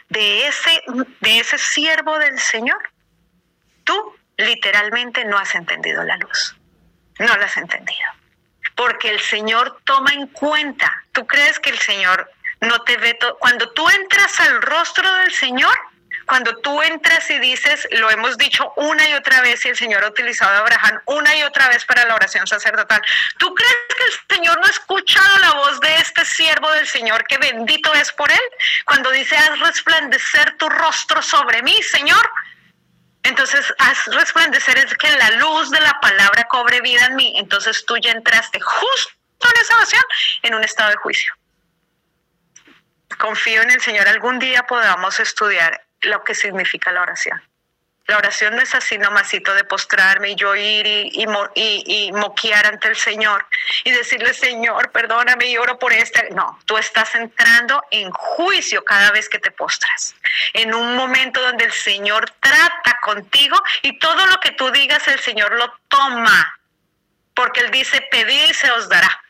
[0.09, 0.81] de ese,
[1.21, 2.77] de ese siervo del Señor,
[3.83, 6.55] tú literalmente no has entendido la luz.
[7.19, 8.09] No lo has entendido.
[8.75, 11.03] Porque el Señor toma en cuenta.
[11.11, 12.29] ¿Tú crees que el Señor
[12.61, 13.17] no te ve?
[13.39, 15.77] Cuando tú entras al rostro del Señor,
[16.25, 20.03] cuando tú entras y dices, lo hemos dicho una y otra vez y el Señor
[20.03, 23.01] ha utilizado a Abraham una y otra vez para la oración sacerdotal,
[23.37, 27.25] ¿tú crees que el Señor no ha escuchado la voz de este siervo del Señor
[27.27, 28.41] que bendito es por él?
[28.85, 32.29] Cuando dice, haz resplandecer tu rostro sobre mí, Señor.
[33.23, 37.33] Entonces, haz resplandecer es que la luz de la palabra cobre vida en mí.
[37.37, 40.03] Entonces tú ya entraste justo en esa oración
[40.43, 41.33] en un estado de juicio.
[43.17, 44.07] Confío en el Señor.
[44.07, 47.41] Algún día podamos estudiar lo que significa la oración.
[48.07, 52.97] La oración no es así nomasito de postrarme y yo ir y, moquear ante el
[52.97, 53.45] Señor
[53.85, 56.29] y decirle, Señor, perdóname y oro por este.
[56.31, 60.15] No, tú estás entrando en juicio cada vez que te postras.
[60.51, 65.19] En un momento donde el Señor trata contigo y todo lo que tú digas el
[65.19, 66.59] Señor lo toma.
[67.33, 69.23] Porque Él dice, pedid y se os dará.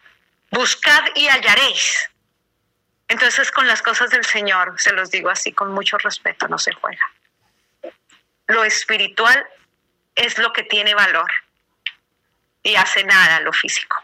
[0.50, 2.10] Buscad y hallaréis.
[3.08, 6.74] Entonces con las cosas del Señor, se los digo así con mucho respeto, no se
[6.74, 7.12] juega
[8.47, 9.45] lo espiritual
[10.15, 11.32] es lo que tiene valor
[12.62, 13.97] y hace nada lo físico.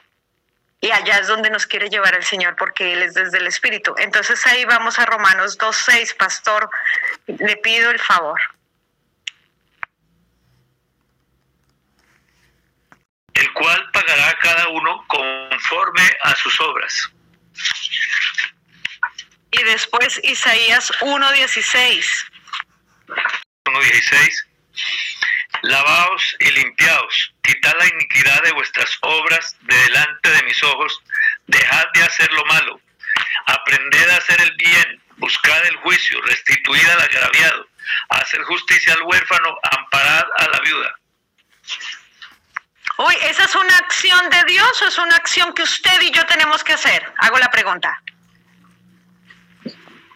[0.81, 3.93] Y allá es donde nos quiere llevar el Señor porque Él es desde el Espíritu.
[3.97, 6.69] Entonces ahí vamos a Romanos 2.6, pastor,
[7.27, 8.39] le pido el favor.
[13.33, 17.11] El cual pagará a cada uno conforme a sus obras.
[19.51, 22.29] Y después Isaías 1.16.
[23.65, 24.45] 1.16.
[25.63, 31.01] Lavaos y limpiaos, quitad la iniquidad de vuestras obras de delante de mis ojos,
[31.47, 32.79] dejad de hacer lo malo,
[33.45, 37.67] aprended a hacer el bien, buscad el juicio, restituid al agraviado,
[38.09, 40.95] hacer justicia al huérfano, amparad a la viuda.
[42.99, 46.25] Uy, ¿esa es una acción de Dios o es una acción que usted y yo
[46.25, 47.11] tenemos que hacer?
[47.17, 48.01] Hago la pregunta.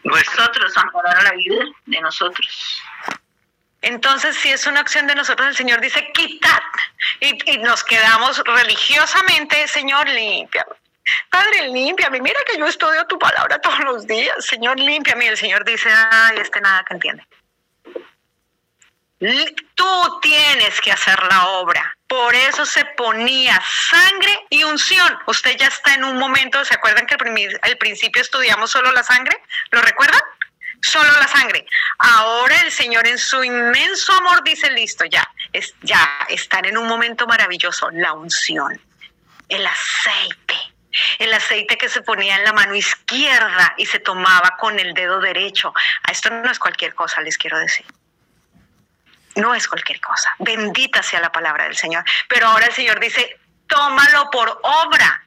[0.03, 2.84] Nosotros, amparar a la vida de nosotros.
[3.84, 6.62] Entonces, si es una acción de nosotros, el Señor dice, quitad.
[7.19, 10.65] Y, nos quedamos religiosamente, Señor, limpia.
[11.30, 12.22] Padre, límpiame.
[12.22, 14.34] Mira que yo estudio tu palabra todos los días.
[14.39, 15.26] Señor, límpiame.
[15.26, 17.28] Y el Señor dice, ay, este nada que entiende.
[19.76, 21.98] Tú tienes que hacer la obra.
[22.08, 25.19] Por eso se ponía sangre y unción.
[25.28, 27.15] Usted ya está en un momento, ¿se acuerdan que
[27.62, 29.38] al principio estudiamos solo la sangre?
[29.72, 30.22] ¿Lo recuerdan?
[30.84, 31.65] Solo la sangre.
[31.98, 36.88] Ahora el Señor en su inmenso amor dice, listo, ya, es, ya están en un
[36.88, 38.80] momento maravilloso, la unción,
[39.50, 40.56] el aceite.
[41.17, 45.19] El aceite que se ponía en la mano izquierda y se tomaba con el dedo
[45.19, 45.74] derecho.
[46.12, 47.86] Esto no es cualquier cosa, les quiero decir.
[49.36, 50.36] No es cualquier cosa.
[50.38, 52.04] Bendita sea la palabra del Señor.
[52.28, 55.22] Pero ahora el Señor dice, tómalo por obra.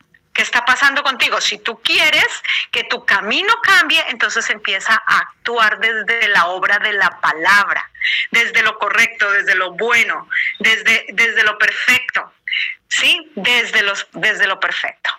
[0.47, 1.41] ¿Qué está pasando contigo?
[1.41, 2.29] Si tú quieres
[2.71, 7.91] que tu camino cambie, entonces empieza a actuar desde la obra de la palabra,
[8.31, 10.29] desde lo correcto, desde lo bueno,
[10.61, 12.33] desde, desde lo perfecto.
[12.89, 13.33] ¿Sí?
[13.35, 15.11] desde, los, desde lo perfecto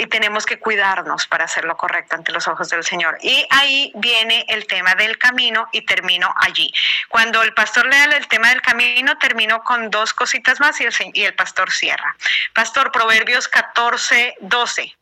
[0.00, 3.18] y tenemos que cuidarnos para hacer lo correcto ante los ojos del Señor.
[3.20, 6.72] Y ahí viene el tema del camino y termino allí.
[7.10, 10.94] Cuando el pastor lea el tema del camino, termino con dos cositas más y el,
[11.12, 12.16] y el pastor cierra.
[12.54, 14.96] Pastor, Proverbios 14, 12.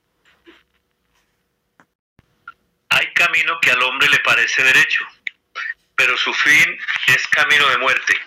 [2.89, 5.07] Hay camino que al hombre le parece derecho,
[5.95, 8.21] pero su fin es camino de muerte.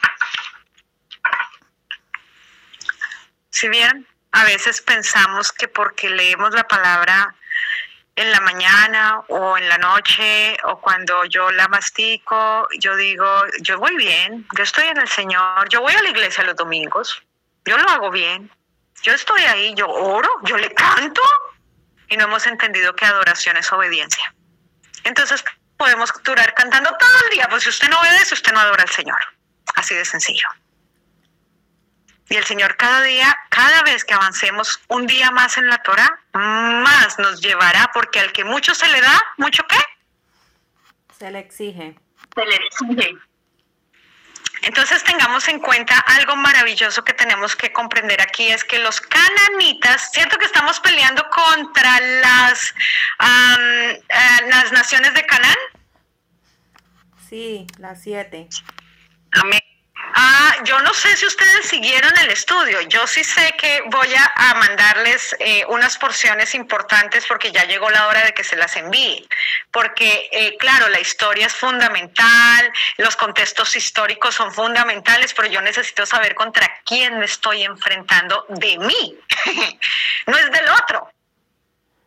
[3.49, 7.35] Si bien a veces pensamos que porque leemos la palabra
[8.15, 13.27] en la mañana o en la noche o cuando yo la mastico, yo digo,
[13.61, 17.21] yo voy bien, yo estoy en el Señor, yo voy a la iglesia los domingos,
[17.65, 18.51] yo lo hago bien,
[19.01, 21.21] yo estoy ahí, yo oro, yo le canto
[22.09, 24.33] y no hemos entendido que adoración es obediencia.
[25.03, 25.43] Entonces
[25.77, 28.89] podemos durar cantando todo el día, pues si usted no obedece, usted no adora al
[28.89, 29.19] Señor.
[29.75, 30.47] Así de sencillo.
[32.31, 36.17] Y el Señor cada día, cada vez que avancemos un día más en la Torah,
[36.31, 39.75] más nos llevará, porque al que mucho se le da, ¿mucho qué?
[41.19, 41.93] Se le exige.
[42.33, 43.17] Se le exige.
[44.61, 50.11] Entonces tengamos en cuenta algo maravilloso que tenemos que comprender aquí, es que los cananitas,
[50.13, 52.73] cierto que estamos peleando contra las,
[53.19, 54.01] eh,
[54.47, 55.57] las naciones de Canaán.
[57.27, 58.47] Sí, las siete.
[59.33, 59.70] Amén.
[60.13, 62.81] Ah, yo no sé si ustedes siguieron el estudio.
[62.81, 68.07] Yo sí sé que voy a, mandarles eh, unas porciones importantes porque ya llegó la
[68.07, 69.27] hora de que se las envíe.
[69.71, 76.05] Porque, eh, claro, la historia es fundamental, los contextos históricos son fundamentales, pero yo necesito
[76.05, 79.17] saber contra quién me estoy enfrentando de mí.
[80.27, 81.09] no es del otro.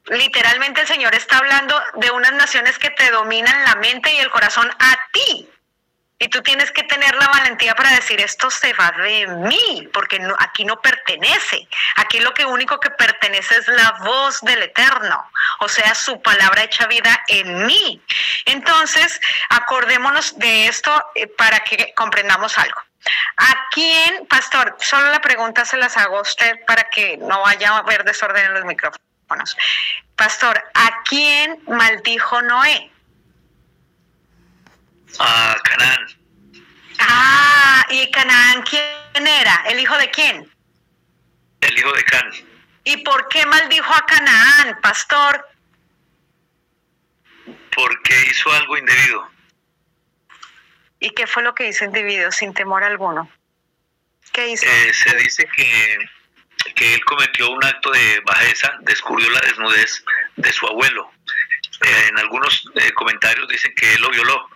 [0.07, 4.31] Literalmente el Señor está hablando de unas naciones que te dominan la mente y el
[4.31, 5.49] corazón a ti
[6.19, 10.21] y tú tienes que tener la valentía para decir esto se va de mí, porque
[10.39, 11.69] aquí no pertenece.
[11.97, 15.29] Aquí lo que único que pertenece es la voz del Eterno,
[15.61, 18.01] o sea, su palabra hecha vida en mí.
[18.47, 22.81] Entonces, acordémonos de esto eh, para que comprendamos algo.
[23.37, 24.77] ¿A quién, pastor?
[24.81, 28.47] Solo la pregunta se las hago a usted para que no vaya a haber desorden
[28.47, 29.57] en los micrófonos.
[30.17, 32.94] Pastor, ¿a quién maldijo Noé?
[35.19, 36.07] A Canaán.
[36.99, 39.65] Ah, ¿y Canaán quién era?
[39.67, 40.55] ¿El hijo de quién?
[41.61, 42.31] El hijo de Can.
[42.85, 45.49] ¿Y por qué maldijo a Canaán, pastor?
[47.75, 49.31] Porque hizo algo indebido.
[51.01, 53.31] ¿Y qué fue lo que hizo indebido, sin temor alguno?
[54.33, 54.67] ¿Qué hizo?
[54.67, 55.99] Eh, se dice que,
[56.75, 60.05] que él cometió un acto de bajeza, descubrió la desnudez
[60.37, 61.11] de su abuelo.
[61.83, 64.49] Eh, en algunos eh, comentarios dicen que él lo violó.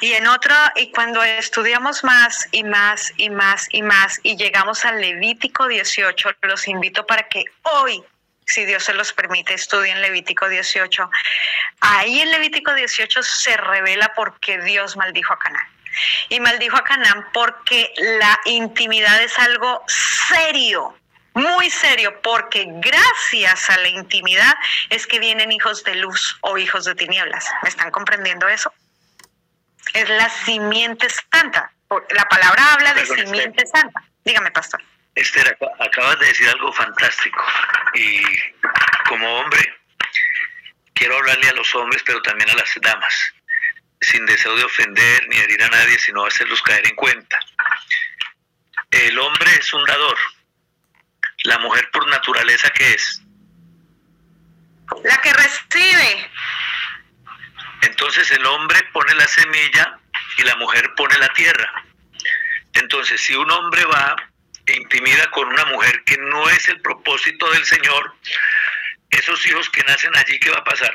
[0.00, 4.84] Y en otro, y cuando estudiamos más y más y más y más y llegamos
[4.84, 8.02] al Levítico 18, los invito para que hoy,
[8.46, 11.10] si Dios se los permite, estudien Levítico 18.
[11.80, 15.66] Ahí en Levítico 18 se revela por qué Dios maldijo a Canaán.
[16.28, 19.82] Y maldijo a Canaán porque la intimidad es algo
[20.28, 20.96] serio,
[21.34, 24.54] muy serio, porque gracias a la intimidad
[24.90, 27.48] es que vienen hijos de luz o hijos de tinieblas.
[27.64, 28.72] ¿Me están comprendiendo eso?
[29.94, 31.72] Es la simiente santa.
[32.10, 34.02] La palabra habla de simiente santa.
[34.24, 34.82] Dígame, pastor.
[35.14, 37.44] Esther, acabas de decir algo fantástico.
[37.94, 38.22] Y
[39.08, 39.60] como hombre,
[40.94, 43.32] quiero hablarle a los hombres, pero también a las damas,
[44.00, 47.38] sin deseo de ofender ni herir a nadie, sino hacerlos caer en cuenta.
[48.90, 50.18] El hombre es un dador.
[51.44, 53.22] La mujer por naturaleza, ¿qué es?
[55.04, 56.30] La que recibe.
[57.82, 59.98] Entonces el hombre pone la semilla
[60.38, 61.84] y la mujer pone la tierra.
[62.74, 64.16] Entonces si un hombre va
[64.66, 68.14] e intimida con una mujer que no es el propósito del Señor,
[69.10, 70.94] esos hijos que nacen allí, ¿qué va a pasar?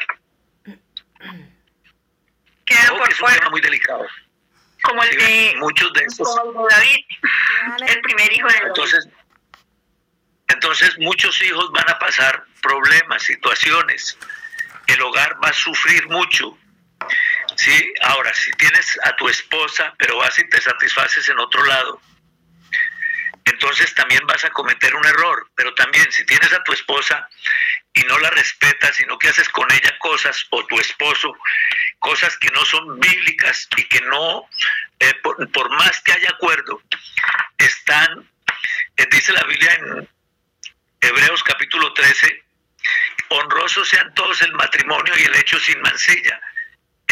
[2.65, 4.05] Quedan por es un tema muy delicado.
[4.83, 6.27] Como el de muchos de esos.
[6.69, 7.05] David,
[7.87, 9.07] el primer hijo de Entonces,
[10.49, 14.17] entonces muchos hijos van a pasar problemas, situaciones.
[14.87, 16.57] El hogar va a sufrir mucho
[17.55, 22.01] Sí, ahora, si tienes a tu esposa, pero vas y te satisfaces en otro lado,
[23.45, 25.49] entonces también vas a cometer un error.
[25.55, 27.27] Pero también, si tienes a tu esposa
[27.93, 31.35] y no la respetas, sino que haces con ella cosas, o tu esposo,
[31.99, 34.47] cosas que no son bíblicas y que no,
[34.99, 36.81] eh, por, más que haya acuerdo,
[37.57, 38.29] están,
[38.97, 40.09] eh, dice la Biblia en
[41.01, 42.43] Hebreos capítulo 13,
[43.29, 46.41] honrosos sean todos el matrimonio y el hecho sin mancilla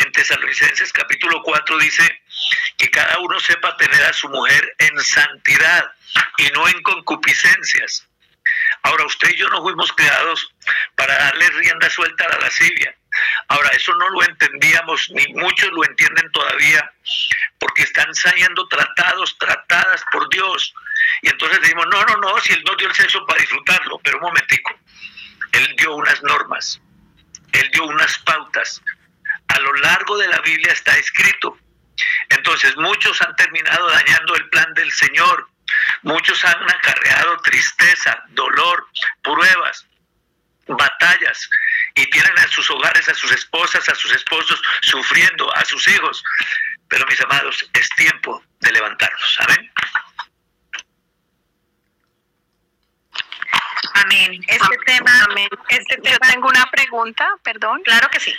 [0.01, 2.21] en Tesalonicenses capítulo 4 dice,
[2.77, 5.91] que cada uno sepa tener a su mujer en santidad
[6.37, 8.07] y no en concupiscencias.
[8.83, 10.51] Ahora, usted y yo no fuimos creados
[10.95, 12.95] para darle rienda suelta a la lascivia.
[13.49, 16.91] Ahora, eso no lo entendíamos, ni muchos lo entienden todavía,
[17.59, 20.73] porque están saliendo tratados, tratadas por Dios.
[21.21, 24.17] Y entonces decimos, no, no, no, si Él no dio el sexo para disfrutarlo, pero
[24.17, 24.71] un momentico,
[25.51, 26.81] Él dio unas normas,
[27.51, 28.81] Él dio unas pautas.
[29.55, 31.57] A lo largo de la Biblia está escrito.
[32.29, 35.49] Entonces, muchos han terminado dañando el plan del Señor.
[36.03, 38.87] Muchos han acarreado tristeza, dolor,
[39.21, 39.85] pruebas,
[40.67, 41.49] batallas
[41.95, 46.23] y tienen en sus hogares a sus esposas, a sus esposos sufriendo, a sus hijos.
[46.87, 49.37] Pero mis amados, es tiempo de levantarnos.
[49.41, 49.71] Amén.
[53.93, 54.41] Amén.
[54.47, 54.79] Este Amén.
[54.85, 55.49] tema, Amén.
[55.69, 57.81] este Yo tema, tengo una pregunta, perdón.
[57.83, 58.35] claro que sí.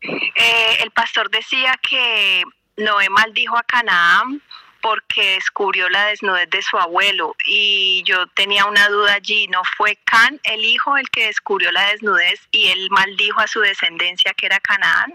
[0.00, 2.42] Eh, el pastor decía que
[2.76, 4.42] Noé maldijo a Canaán
[4.80, 9.98] porque descubrió la desnudez de su abuelo y yo tenía una duda allí, ¿no fue
[10.04, 14.46] Can el hijo el que descubrió la desnudez y él maldijo a su descendencia que
[14.46, 15.12] era Canaán?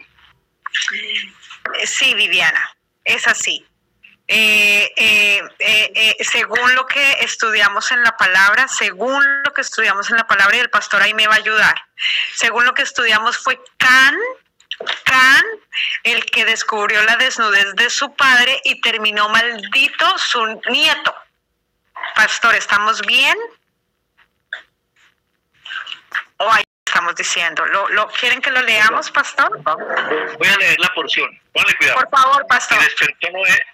[0.93, 3.65] Eh, Sí, Viviana, es así.
[4.27, 5.41] Eh,
[6.21, 10.59] según lo que estudiamos en la palabra, según lo que estudiamos en la palabra, y
[10.59, 11.75] el pastor ahí me va a ayudar,
[12.33, 14.15] según lo que estudiamos fue Can,
[15.03, 15.43] Can,
[16.03, 21.15] el que descubrió la desnudez de su padre y terminó maldito su nieto.
[22.15, 23.37] Pastor, ¿estamos bien?
[26.37, 27.65] O ahí estamos diciendo.
[27.65, 29.49] ¿Lo, lo, ¿Quieren que lo leamos, pastor?
[29.63, 31.29] Voy a leer la porción.
[31.53, 31.99] Ponle cuidado.
[31.99, 32.79] Por favor, Y pastor.
[32.83, 33.65] despertó Noé.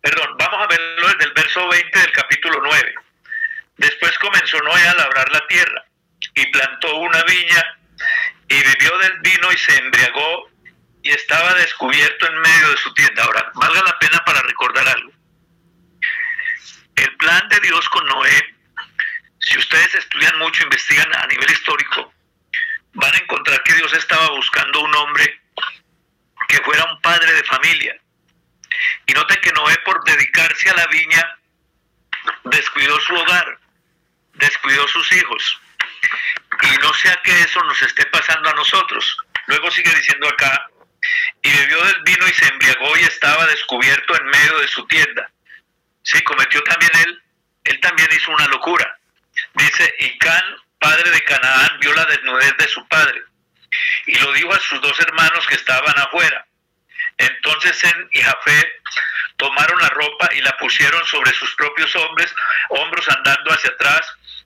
[0.00, 2.94] Perdón, vamos a verlo desde el verso 20 del capítulo 9.
[3.76, 5.84] Después comenzó Noé a labrar la tierra
[6.34, 7.77] y plantó una viña
[8.48, 10.50] y bebió del vino y se embriagó
[11.02, 13.24] y estaba descubierto en medio de su tienda.
[13.24, 15.12] Ahora, valga la pena para recordar algo.
[16.96, 18.56] El plan de Dios con Noé,
[19.38, 22.12] si ustedes estudian mucho, investigan a nivel histórico,
[22.94, 25.40] van a encontrar que Dios estaba buscando un hombre
[26.48, 28.00] que fuera un padre de familia.
[29.06, 31.38] Y noten que Noé por dedicarse a la viña
[32.44, 33.58] descuidó su hogar,
[34.34, 35.60] descuidó sus hijos.
[36.62, 39.16] Y no sea que eso nos esté pasando a nosotros.
[39.46, 40.68] Luego sigue diciendo acá,
[41.42, 45.30] y bebió del vino y se embriagó y estaba descubierto en medio de su tienda.
[46.02, 47.22] Sí, cometió también él,
[47.64, 48.98] él también hizo una locura.
[49.54, 53.22] Dice, y Can, padre de Canaán, vio la desnudez de su padre
[54.06, 56.46] y lo dijo a sus dos hermanos que estaban afuera.
[57.18, 58.72] Entonces Sem y Jafé
[59.36, 62.34] tomaron la ropa y la pusieron sobre sus propios hombres,
[62.70, 64.00] hombros andando hacia atrás,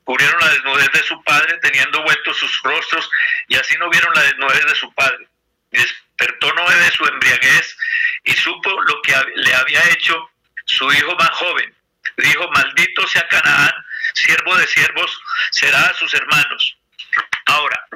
[0.04, 3.10] cubrieron la desnudez de su padre, teniendo vueltos sus rostros,
[3.48, 5.28] y así no vieron la desnudez de su padre.
[5.70, 7.76] Despertó Noé de su embriaguez
[8.24, 10.30] y supo lo que le había hecho
[10.66, 11.74] su hijo más joven.
[12.16, 13.72] Dijo, maldito sea Canaán,
[14.14, 16.76] siervo de siervos, será a sus hermanos.
[17.46, 17.86] Ahora,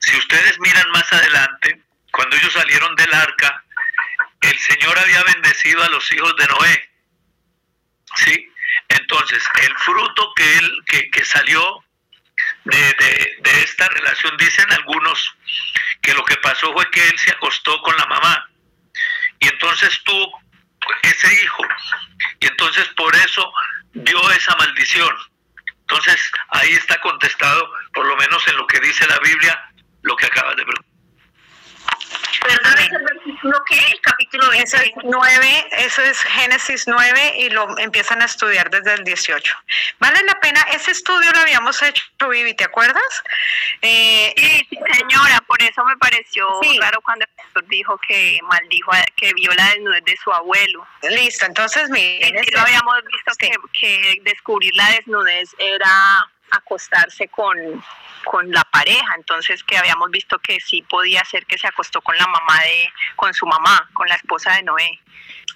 [0.00, 1.82] si ustedes miran más adelante,
[2.12, 3.64] cuando ellos salieron del arca,
[4.42, 6.90] el Señor había bendecido a los hijos de Noé.
[8.16, 8.52] ¿Sí?
[8.88, 11.84] Entonces, el fruto que él que, que salió
[12.64, 15.34] de, de- de esta relación, dicen algunos
[16.02, 18.48] que lo que pasó fue que él se acostó con la mamá
[19.40, 20.40] y entonces tuvo
[21.02, 21.64] ese hijo
[22.40, 23.52] y entonces por eso
[23.92, 25.14] dio esa maldición.
[25.80, 29.70] Entonces, ahí está contestado, por lo menos en lo que dice la Biblia,
[30.02, 30.88] lo que acabas de preguntar.
[33.42, 33.92] Perdón, ¿es el versículo qué?
[33.92, 38.94] El capítulo Eso es 9, eso es Génesis 9 y lo empiezan a estudiar desde
[38.94, 39.54] el 18.
[39.98, 43.02] Vale la pena, ese estudio lo habíamos hecho, Vivi, ¿te acuerdas?
[43.82, 46.78] Eh, Sí, señora, por eso me pareció Sí.
[46.78, 50.86] raro cuando el pastor dijo que maldijo, a- que vio la desnudez de su abuelo.
[51.02, 53.50] listo, entonces miren, En sí este- lo habíamos visto Sí.
[53.50, 57.56] que, que descubrir la desnudez era acostarse con,
[58.24, 62.16] con la pareja, entonces que habíamos visto que sí podía ser que se acostó con
[62.16, 65.00] la mamá de, con su mamá, con la esposa de Noé.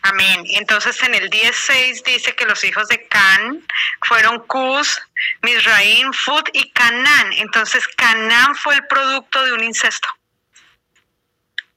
[0.03, 0.45] amén.
[0.51, 3.65] Entonces en el 16 dice que los hijos de Can
[4.03, 5.01] fueron Cus,
[5.43, 7.33] Misraim, Fut y Canaán.
[7.35, 10.09] Entonces Canaán fue el producto de un incesto.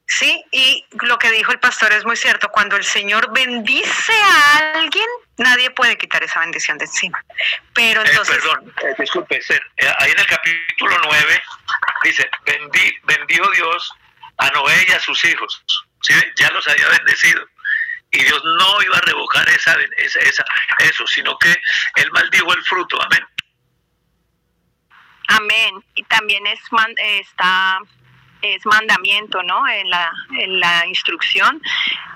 [0.07, 2.49] Sí, y lo que dijo el pastor es muy cierto.
[2.49, 5.07] Cuando el Señor bendice a alguien,
[5.37, 7.23] nadie puede quitar esa bendición de encima.
[7.73, 11.41] Pero Eh, entonces, perdón, eh, disculpe, Esther, eh, ahí en el capítulo 9
[12.03, 13.91] dice, "Bendi- bendijo Dios
[14.37, 15.63] a Noé y a sus hijos.
[16.35, 17.41] Ya los había bendecido.
[18.11, 20.45] Y Dios no iba a revocar esa, esa, esa-
[20.79, 21.51] eso, sino que
[21.95, 23.01] Él maldijo el fruto.
[23.01, 23.25] Amén.
[25.27, 25.83] Amén.
[25.95, 27.79] Y también es man- está
[28.41, 29.67] es mandamiento, ¿no?
[29.67, 31.59] En la, en la instrucción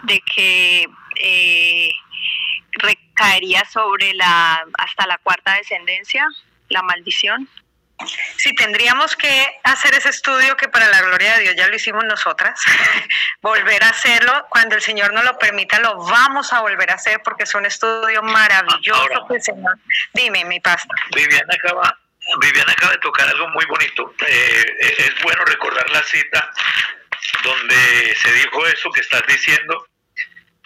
[0.03, 1.89] de que eh,
[3.19, 6.25] recaería sobre la hasta la cuarta descendencia
[6.69, 7.49] la maldición.
[8.37, 12.05] Sí, tendríamos que hacer ese estudio que para la gloria de Dios ya lo hicimos
[12.05, 12.57] nosotras,
[13.41, 17.19] volver a hacerlo, cuando el Señor nos lo permita, lo vamos a volver a hacer
[17.25, 19.19] porque es un estudio maravilloso Ahora.
[19.27, 19.73] que el Señor.
[20.13, 20.95] Dime, mi pastor.
[21.13, 21.99] Viviana acaba,
[22.39, 24.13] Viviana acaba de tocar algo muy bonito.
[24.25, 26.49] Eh, es bueno recordar la cita
[27.43, 29.88] donde se dijo eso que estás diciendo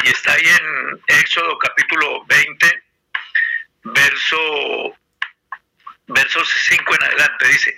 [0.04, 2.84] y está ahí en Éxodo capítulo 20,
[3.84, 4.98] verso
[6.08, 7.76] versos 5 en adelante dice,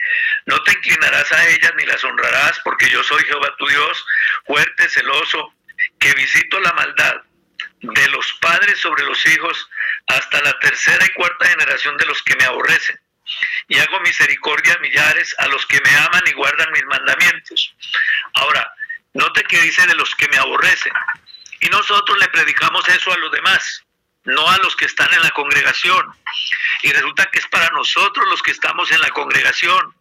[0.47, 4.05] no te inclinarás a ellas ni las honrarás porque yo soy Jehová tu Dios,
[4.45, 5.53] fuerte, celoso,
[5.99, 7.21] que visito la maldad
[7.81, 9.69] de los padres sobre los hijos
[10.07, 12.99] hasta la tercera y cuarta generación de los que me aborrecen.
[13.67, 17.75] Y hago misericordia a millares a los que me aman y guardan mis mandamientos.
[18.33, 18.73] Ahora,
[19.13, 20.93] note que dice de los que me aborrecen.
[21.65, 23.83] Y nosotros le predicamos eso a los demás,
[24.25, 26.15] no a los que están en la congregación.
[26.83, 29.95] Y resulta que es para nosotros los que estamos en la congregación.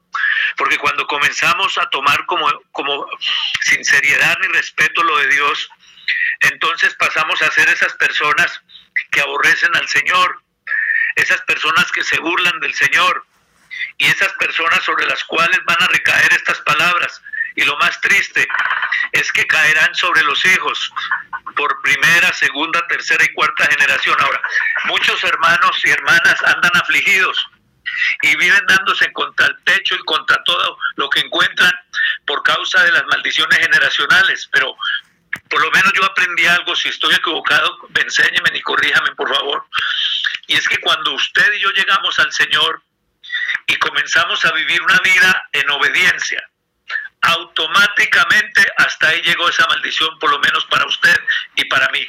[0.59, 3.07] Porque cuando comenzamos a tomar como, como
[3.63, 5.71] sin seriedad ni respeto lo de Dios,
[6.41, 8.61] entonces pasamos a ser esas personas
[9.11, 10.43] que aborrecen al Señor,
[11.17, 13.25] esas personas que se burlan del Señor
[13.97, 17.23] y esas personas sobre las cuales van a recaer estas palabras.
[17.57, 18.47] Y lo más triste
[19.13, 20.93] es que caerán sobre los hijos
[21.55, 24.17] por primera, segunda, tercera y cuarta generación.
[24.21, 24.41] Ahora,
[24.87, 27.47] muchos hermanos y hermanas andan afligidos
[28.23, 31.73] y viven dándose contra el techo y contra todo lo que encuentran
[32.27, 34.49] por causa de las maldiciones generacionales.
[34.53, 34.77] Pero
[35.49, 39.67] por lo menos yo aprendí algo, si estoy equivocado, enséñeme y corríjame, por favor.
[40.47, 42.83] Y es que cuando usted y yo llegamos al Señor
[43.67, 46.43] y comenzamos a vivir una vida en obediencia,
[47.25, 51.17] automáticamente hasta ahí llegó esa maldición, por lo menos para usted
[51.57, 52.07] y para mí.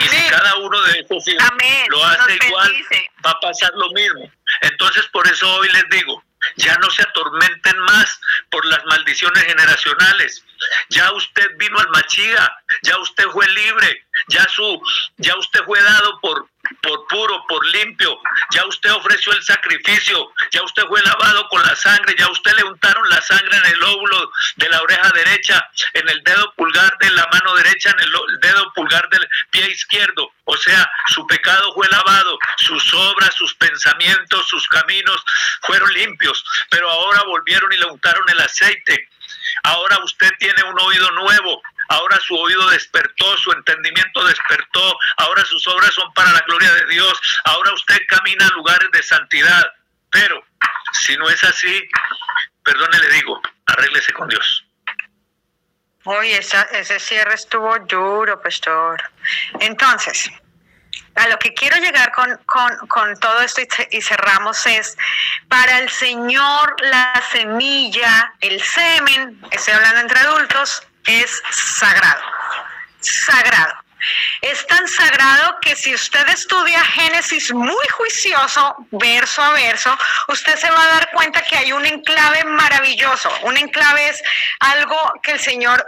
[0.00, 1.86] Y si cada uno de esos hijos Amén.
[1.90, 3.10] lo Nos hace igual, bendice.
[3.24, 4.30] va a pasar lo mismo.
[4.62, 6.22] Entonces, por eso hoy les digo,
[6.56, 8.20] ya no se atormenten más
[8.50, 10.44] por las maldiciones generacionales.
[10.88, 12.52] Ya usted vino al Machía,
[12.82, 14.80] ya usted fue libre, ya su,
[15.16, 16.48] ya usted fue dado por,
[16.82, 18.18] por puro, por limpio,
[18.50, 22.64] ya usted ofreció el sacrificio, ya usted fue lavado con la sangre, ya usted le
[22.64, 27.10] untaron la sangre en el óvulo de la oreja derecha, en el dedo pulgar de
[27.10, 30.32] la mano derecha, en el dedo pulgar del pie izquierdo.
[30.44, 35.24] O sea, su pecado fue lavado, sus obras, sus pensamientos, sus caminos
[35.62, 39.08] fueron limpios, pero ahora volvieron y le untaron el aceite.
[39.64, 45.66] Ahora usted tiene un oído nuevo, ahora su oído despertó, su entendimiento despertó, ahora sus
[45.68, 49.72] obras son para la gloria de Dios, ahora usted camina a lugares de santidad.
[50.10, 50.42] Pero
[50.92, 51.88] si no es así,
[52.62, 54.64] perdone le digo, arréglese con Dios.
[56.04, 59.02] Uy, esa- ese cierre estuvo duro, pastor.
[59.60, 60.30] Entonces,
[61.14, 62.38] a lo que quiero llegar con,
[62.86, 64.96] con, todo esto y cerramos es,
[65.48, 72.22] para el Señor la semilla, el semen, estoy hablando entre adultos, es sagrado.
[73.00, 73.74] Sagrado.
[74.40, 80.70] Es tan sagrado que si usted estudia Génesis muy juicioso, verso a verso, usted se
[80.70, 83.30] va a dar cuenta que hay un enclave maravilloso.
[83.42, 84.22] Un enclave es
[84.60, 85.84] algo que el Señor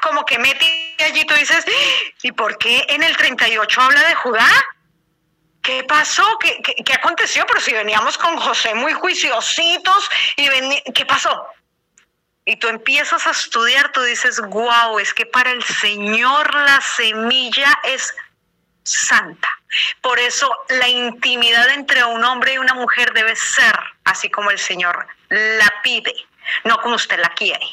[0.00, 1.64] como que mete allí, tú dices,
[2.22, 4.48] ¿y por qué en el 38 habla de Judá?
[5.62, 6.24] ¿Qué pasó?
[6.38, 7.44] ¿Qué, qué, aconteció?
[7.46, 10.48] Pero si veníamos con José muy juiciositos y
[10.92, 11.46] ¿qué pasó?
[12.44, 17.80] Y tú empiezas a estudiar, tú dices, wow, es que para el Señor la semilla
[17.84, 18.14] es
[18.82, 19.48] santa.
[20.02, 23.74] Por eso la intimidad entre un hombre y una mujer debe ser
[24.04, 26.14] así como el Señor la pide,
[26.64, 27.66] no como usted la quiere.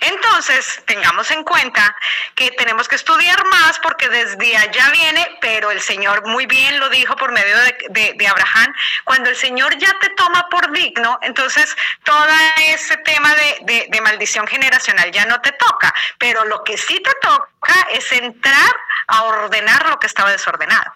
[0.00, 1.96] Entonces, tengamos en cuenta
[2.34, 6.88] que tenemos que estudiar más porque desde allá viene, pero el Señor muy bien lo
[6.90, 8.72] dijo por medio de, de- de Abraham,
[9.04, 12.26] cuando el Señor ya te toma por digno, entonces todo
[12.68, 17.86] ese tema de, maldición generacional ya no te toca, pero lo que sí te toca
[17.92, 18.74] es entrar
[19.06, 20.92] a ordenar lo que estaba desordenado.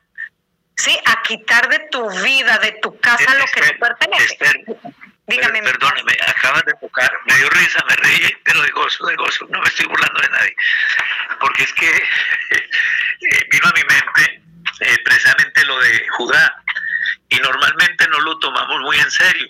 [0.76, 4.24] Sí, a quitar de tu vida, de tu casa lo que no Esther, pertenece.
[4.34, 4.64] Esther,
[5.26, 5.60] Dígame.
[5.62, 9.46] per- perdóneme, acabas de tocar, me dio risa, me reí, pero de gozo, de gozo,
[9.50, 10.56] no me estoy burlando de nadie,
[11.40, 11.88] porque es que
[12.50, 14.42] eh, vino a mi mente
[14.80, 16.62] eh, precisamente lo de Judá,
[17.28, 19.48] y normalmente no lo tomamos muy en serio.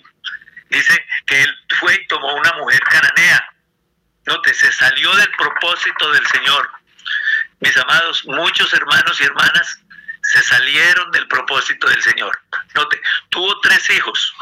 [0.69, 3.47] Dice que él fue y tomó una mujer cananea,
[4.25, 6.69] note, se salió del propósito del Señor.
[7.59, 9.79] Mis amados, muchos hermanos y hermanas
[10.23, 12.37] se salieron del propósito del Señor.
[12.73, 12.99] Note,
[13.29, 14.33] tuvo tres hijos.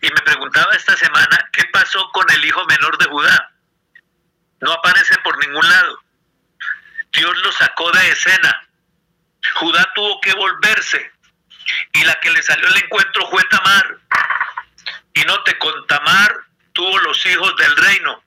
[0.00, 3.50] Y me preguntaba esta semana qué pasó con el hijo menor de Judá.
[4.60, 6.00] no aparece por ningún lado.
[7.12, 8.68] Dios lo sacó de escena.
[9.54, 11.12] Judá tuvo que volverse
[11.92, 13.98] y la que le salió al encuentro fue Tamar.
[15.14, 16.34] Y note, con Tamar
[16.72, 18.22] tuvo los hijos del reino,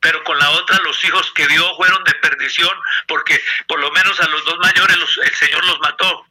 [0.00, 2.74] pero con la otra los hijos que dio fueron de perdición,
[3.08, 6.26] porque por lo menos a los dos mayores el Señor los mató.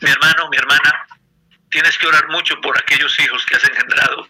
[0.00, 1.05] Mi hermano, mi hermana,
[1.76, 4.26] tienes que orar mucho por aquellos hijos que has engendrado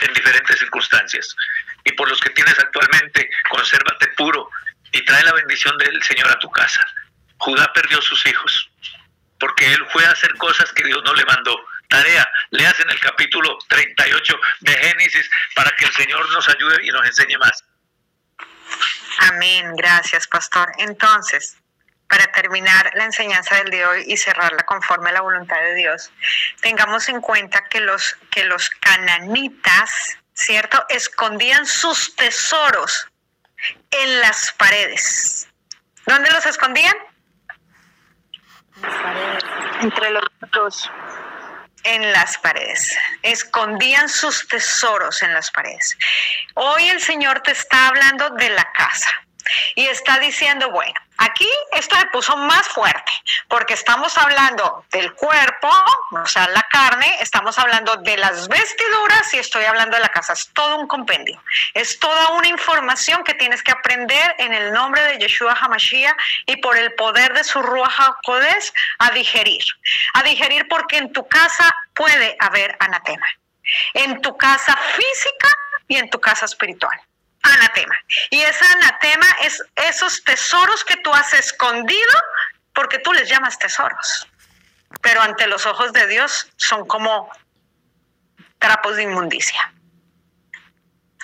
[0.00, 1.36] en diferentes circunstancias.
[1.84, 4.48] Y por los que tienes actualmente, consérvate puro
[4.90, 6.80] y trae la bendición del Señor a tu casa.
[7.36, 8.70] Judá perdió sus hijos
[9.38, 11.54] porque él fue a hacer cosas que Dios no le mandó.
[11.90, 16.88] Tarea, leas en el capítulo 38 de Génesis para que el Señor nos ayude y
[16.88, 17.62] nos enseñe más.
[19.18, 20.72] Amén, gracias, pastor.
[20.78, 21.58] Entonces,
[22.12, 25.74] para terminar la enseñanza del día de hoy y cerrarla conforme a la voluntad de
[25.74, 26.12] Dios,
[26.60, 33.08] tengamos en cuenta que los, que los cananitas, ¿cierto?, escondían sus tesoros
[33.90, 35.48] en las paredes.
[36.04, 36.94] ¿Dónde los escondían?
[39.80, 40.90] Entre los dos.
[41.84, 42.94] En las paredes.
[43.22, 45.96] Escondían sus tesoros en las paredes.
[46.56, 49.10] Hoy el Señor te está hablando de la casa
[49.74, 53.12] y está diciendo, bueno, Aquí esto se puso más fuerte,
[53.46, 55.68] porque estamos hablando del cuerpo,
[56.10, 60.32] o sea, la carne, estamos hablando de las vestiduras y estoy hablando de la casa.
[60.32, 61.40] Es todo un compendio.
[61.74, 66.56] Es toda una información que tienes que aprender en el nombre de Yeshua Hamashiach y
[66.56, 69.62] por el poder de su Ruach HaKodesh a digerir.
[70.14, 73.26] A digerir porque en tu casa puede haber anatema.
[73.94, 75.48] En tu casa física
[75.86, 77.00] y en tu casa espiritual
[77.42, 77.96] anatema.
[78.30, 82.22] Y ese anatema es esos tesoros que tú has escondido
[82.72, 84.28] porque tú les llamas tesoros.
[85.00, 87.30] Pero ante los ojos de Dios son como
[88.58, 89.72] trapos de inmundicia.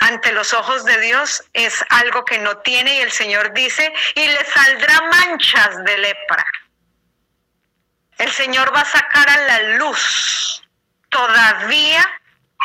[0.01, 4.27] Ante los ojos de Dios es algo que no tiene y el Señor dice, y
[4.27, 6.45] le saldrá manchas de lepra.
[8.19, 10.63] El Señor va a sacar a la luz
[11.09, 12.09] todavía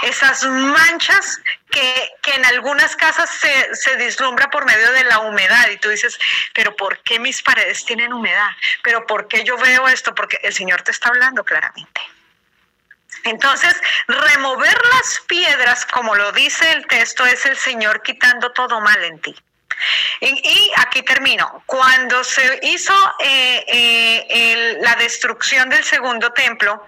[0.03, 1.39] esas manchas
[1.73, 6.17] que, en algunas casas se, se vislumbra por medio de la humedad y tú dices,
[6.53, 8.49] pero ¿por qué mis paredes tienen humedad?
[8.83, 10.15] ¿Pero por qué yo veo esto?
[10.15, 12.01] Porque el Señor te está hablando claramente.
[13.25, 13.75] Entonces,
[14.07, 19.19] remover las piedras, como lo dice el texto, es el Señor quitando todo mal en
[19.19, 19.35] ti.
[20.21, 21.63] Y, aquí termino.
[21.65, 26.87] Cuando se hizo eh, eh, la destrucción del segundo templo,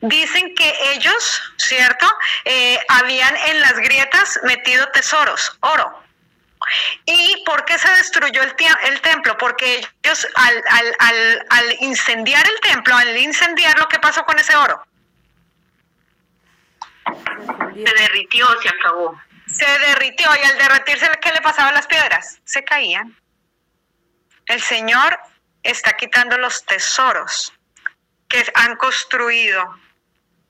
[0.00, 2.06] dicen que ellos, ¿cierto?
[2.44, 6.02] Eh, habían en las grietas metido tesoros, oro.
[7.04, 9.36] ¿Y por qué se destruyó el, templo?
[9.38, 10.62] Porque ellos al,
[10.98, 14.84] al, al, incendiar el templo, al incendiar, ¿lo que pasó con ese oro?
[17.74, 19.16] Se derritió, se acabó
[19.56, 22.40] se derritió y al derretirse, ¿qué le pasaba a las piedras?
[22.44, 23.16] Se caían.
[24.46, 25.18] El Señor
[25.62, 27.52] está quitando los tesoros
[28.28, 29.74] que han construido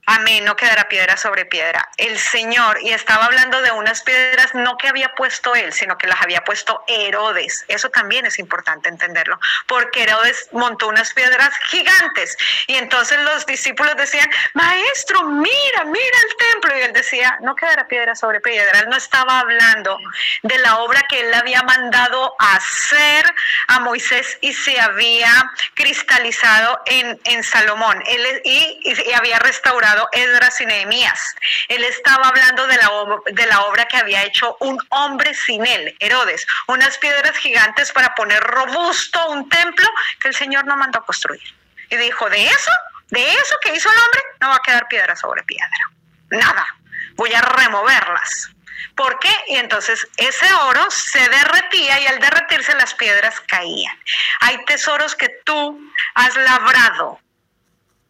[0.09, 1.91] Amén, no quedará piedra sobre piedra.
[1.97, 6.07] El Señor, y estaba hablando de unas piedras no que había puesto él, sino que
[6.07, 7.65] las había puesto Herodes.
[7.67, 12.37] Eso también es importante entenderlo, porque Herodes montó unas piedras gigantes.
[12.69, 16.79] Y entonces los discípulos decían, maestro, mira, mira el templo.
[16.79, 18.79] Y él decía, no quedará piedra sobre piedra.
[18.79, 19.99] Él no estaba hablando
[20.45, 23.25] de la obra que él había mandado hacer
[23.67, 25.33] a Moisés y se había
[25.75, 28.01] cristalizado en, en Salomón.
[28.07, 31.35] Él, y, y había restaurado Esdras y Nehemías.
[31.69, 32.91] Él estaba hablando de la,
[33.33, 38.15] de la obra que había hecho un hombre sin él, Herodes, unas piedras gigantes para
[38.15, 39.89] poner robusto un templo
[40.21, 41.43] que el Señor no mandó construir.
[41.91, 42.73] Y dijo, de eso,
[43.11, 45.91] de eso que hizo el hombre, no va a quedar piedra sobre piedra.
[46.31, 46.67] Nada.
[47.15, 48.51] Voy a removerlas.
[48.95, 49.33] ¿Por qué?
[49.49, 53.97] Y entonces ese oro se derretía y al derretirse las piedras caían.
[54.41, 55.79] Hay tesoros que tú
[56.15, 57.21] has labrado,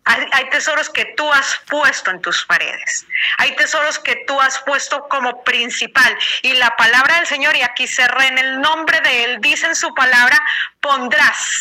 [0.07, 3.07] hay, tesoros que tú has puesto en tus paredes.
[3.39, 6.17] Hay tesoros que tú has puesto como principal.
[6.43, 9.75] Y la palabra del Señor, y aquí cerré en el nombre de Él, dice en
[9.75, 10.41] su palabra,
[10.81, 11.61] pondrás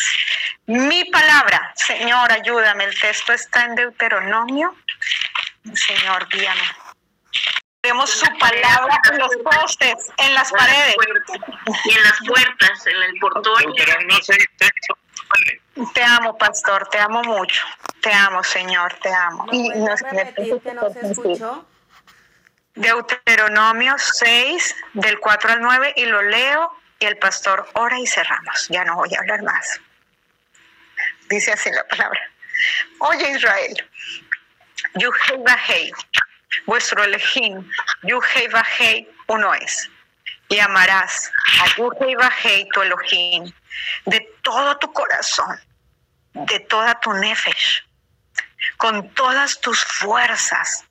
[0.66, 1.72] mi palabra.
[1.74, 2.84] Señor, ayúdame.
[2.84, 4.76] El texto está en Deuteronomio.
[5.74, 6.76] Señor, guíame.
[7.82, 10.96] Vemos su palabra en los postes, en las paredes.
[11.84, 13.74] Y en las puertas, en el portón.
[15.92, 17.66] Te amo, pastor, te amo mucho.
[18.00, 19.46] Te amo, Señor, te amo.
[19.52, 21.66] Y nos, repetir que no se escuchó?
[22.74, 28.68] Deuteronomio 6, del 4 al 9, y lo leo, y el pastor ora y cerramos.
[28.68, 29.80] Ya no voy a hablar más.
[31.28, 32.20] Dice así la palabra.
[33.00, 33.90] Oye Israel,
[34.94, 35.92] Yuhei Bajei,
[36.64, 37.68] vuestro Elohim,
[38.02, 39.90] Yuhei Bajei, uno es.
[40.48, 43.52] y amarás a Yahweh y Bajei, tu Elohim,
[44.06, 45.60] de todo tu corazón,
[46.44, 47.84] de toda tu nefesh,
[48.76, 50.84] con todas tus fuerzas.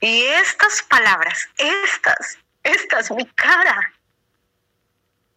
[0.00, 3.92] Y estas palabras, estas, estas, mi cara,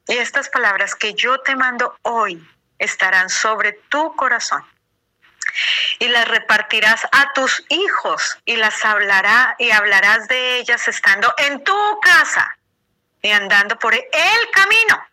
[0.08, 2.45] y estas palabras que yo te mando hoy
[2.80, 4.64] estarán sobre tu corazón.
[6.00, 11.64] Y las repartirás a tus hijos y las hablará y hablarás de ellas estando en
[11.64, 12.58] tu casa
[13.22, 15.08] y andando por el camino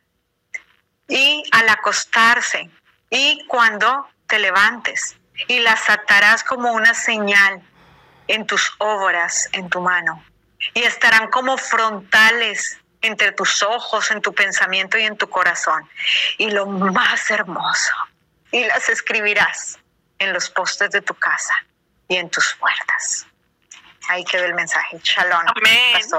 [1.09, 2.71] y al acostarse
[3.11, 5.17] y cuando te levantes
[5.47, 7.63] y las atarás como una señal
[8.27, 10.25] en tus obras, en tu mano
[10.75, 15.89] y estarán como frontales entre tus ojos, en tu pensamiento y en tu corazón.
[16.39, 17.93] Y lo más hermoso,
[18.51, 19.79] y las escribirás
[20.19, 21.55] en los postes de tu casa
[22.09, 23.27] y en tus puertas.
[24.09, 24.99] Ahí quedó el mensaje.
[25.05, 25.43] Shalom.
[25.47, 25.93] Amén.
[25.93, 26.11] pastor.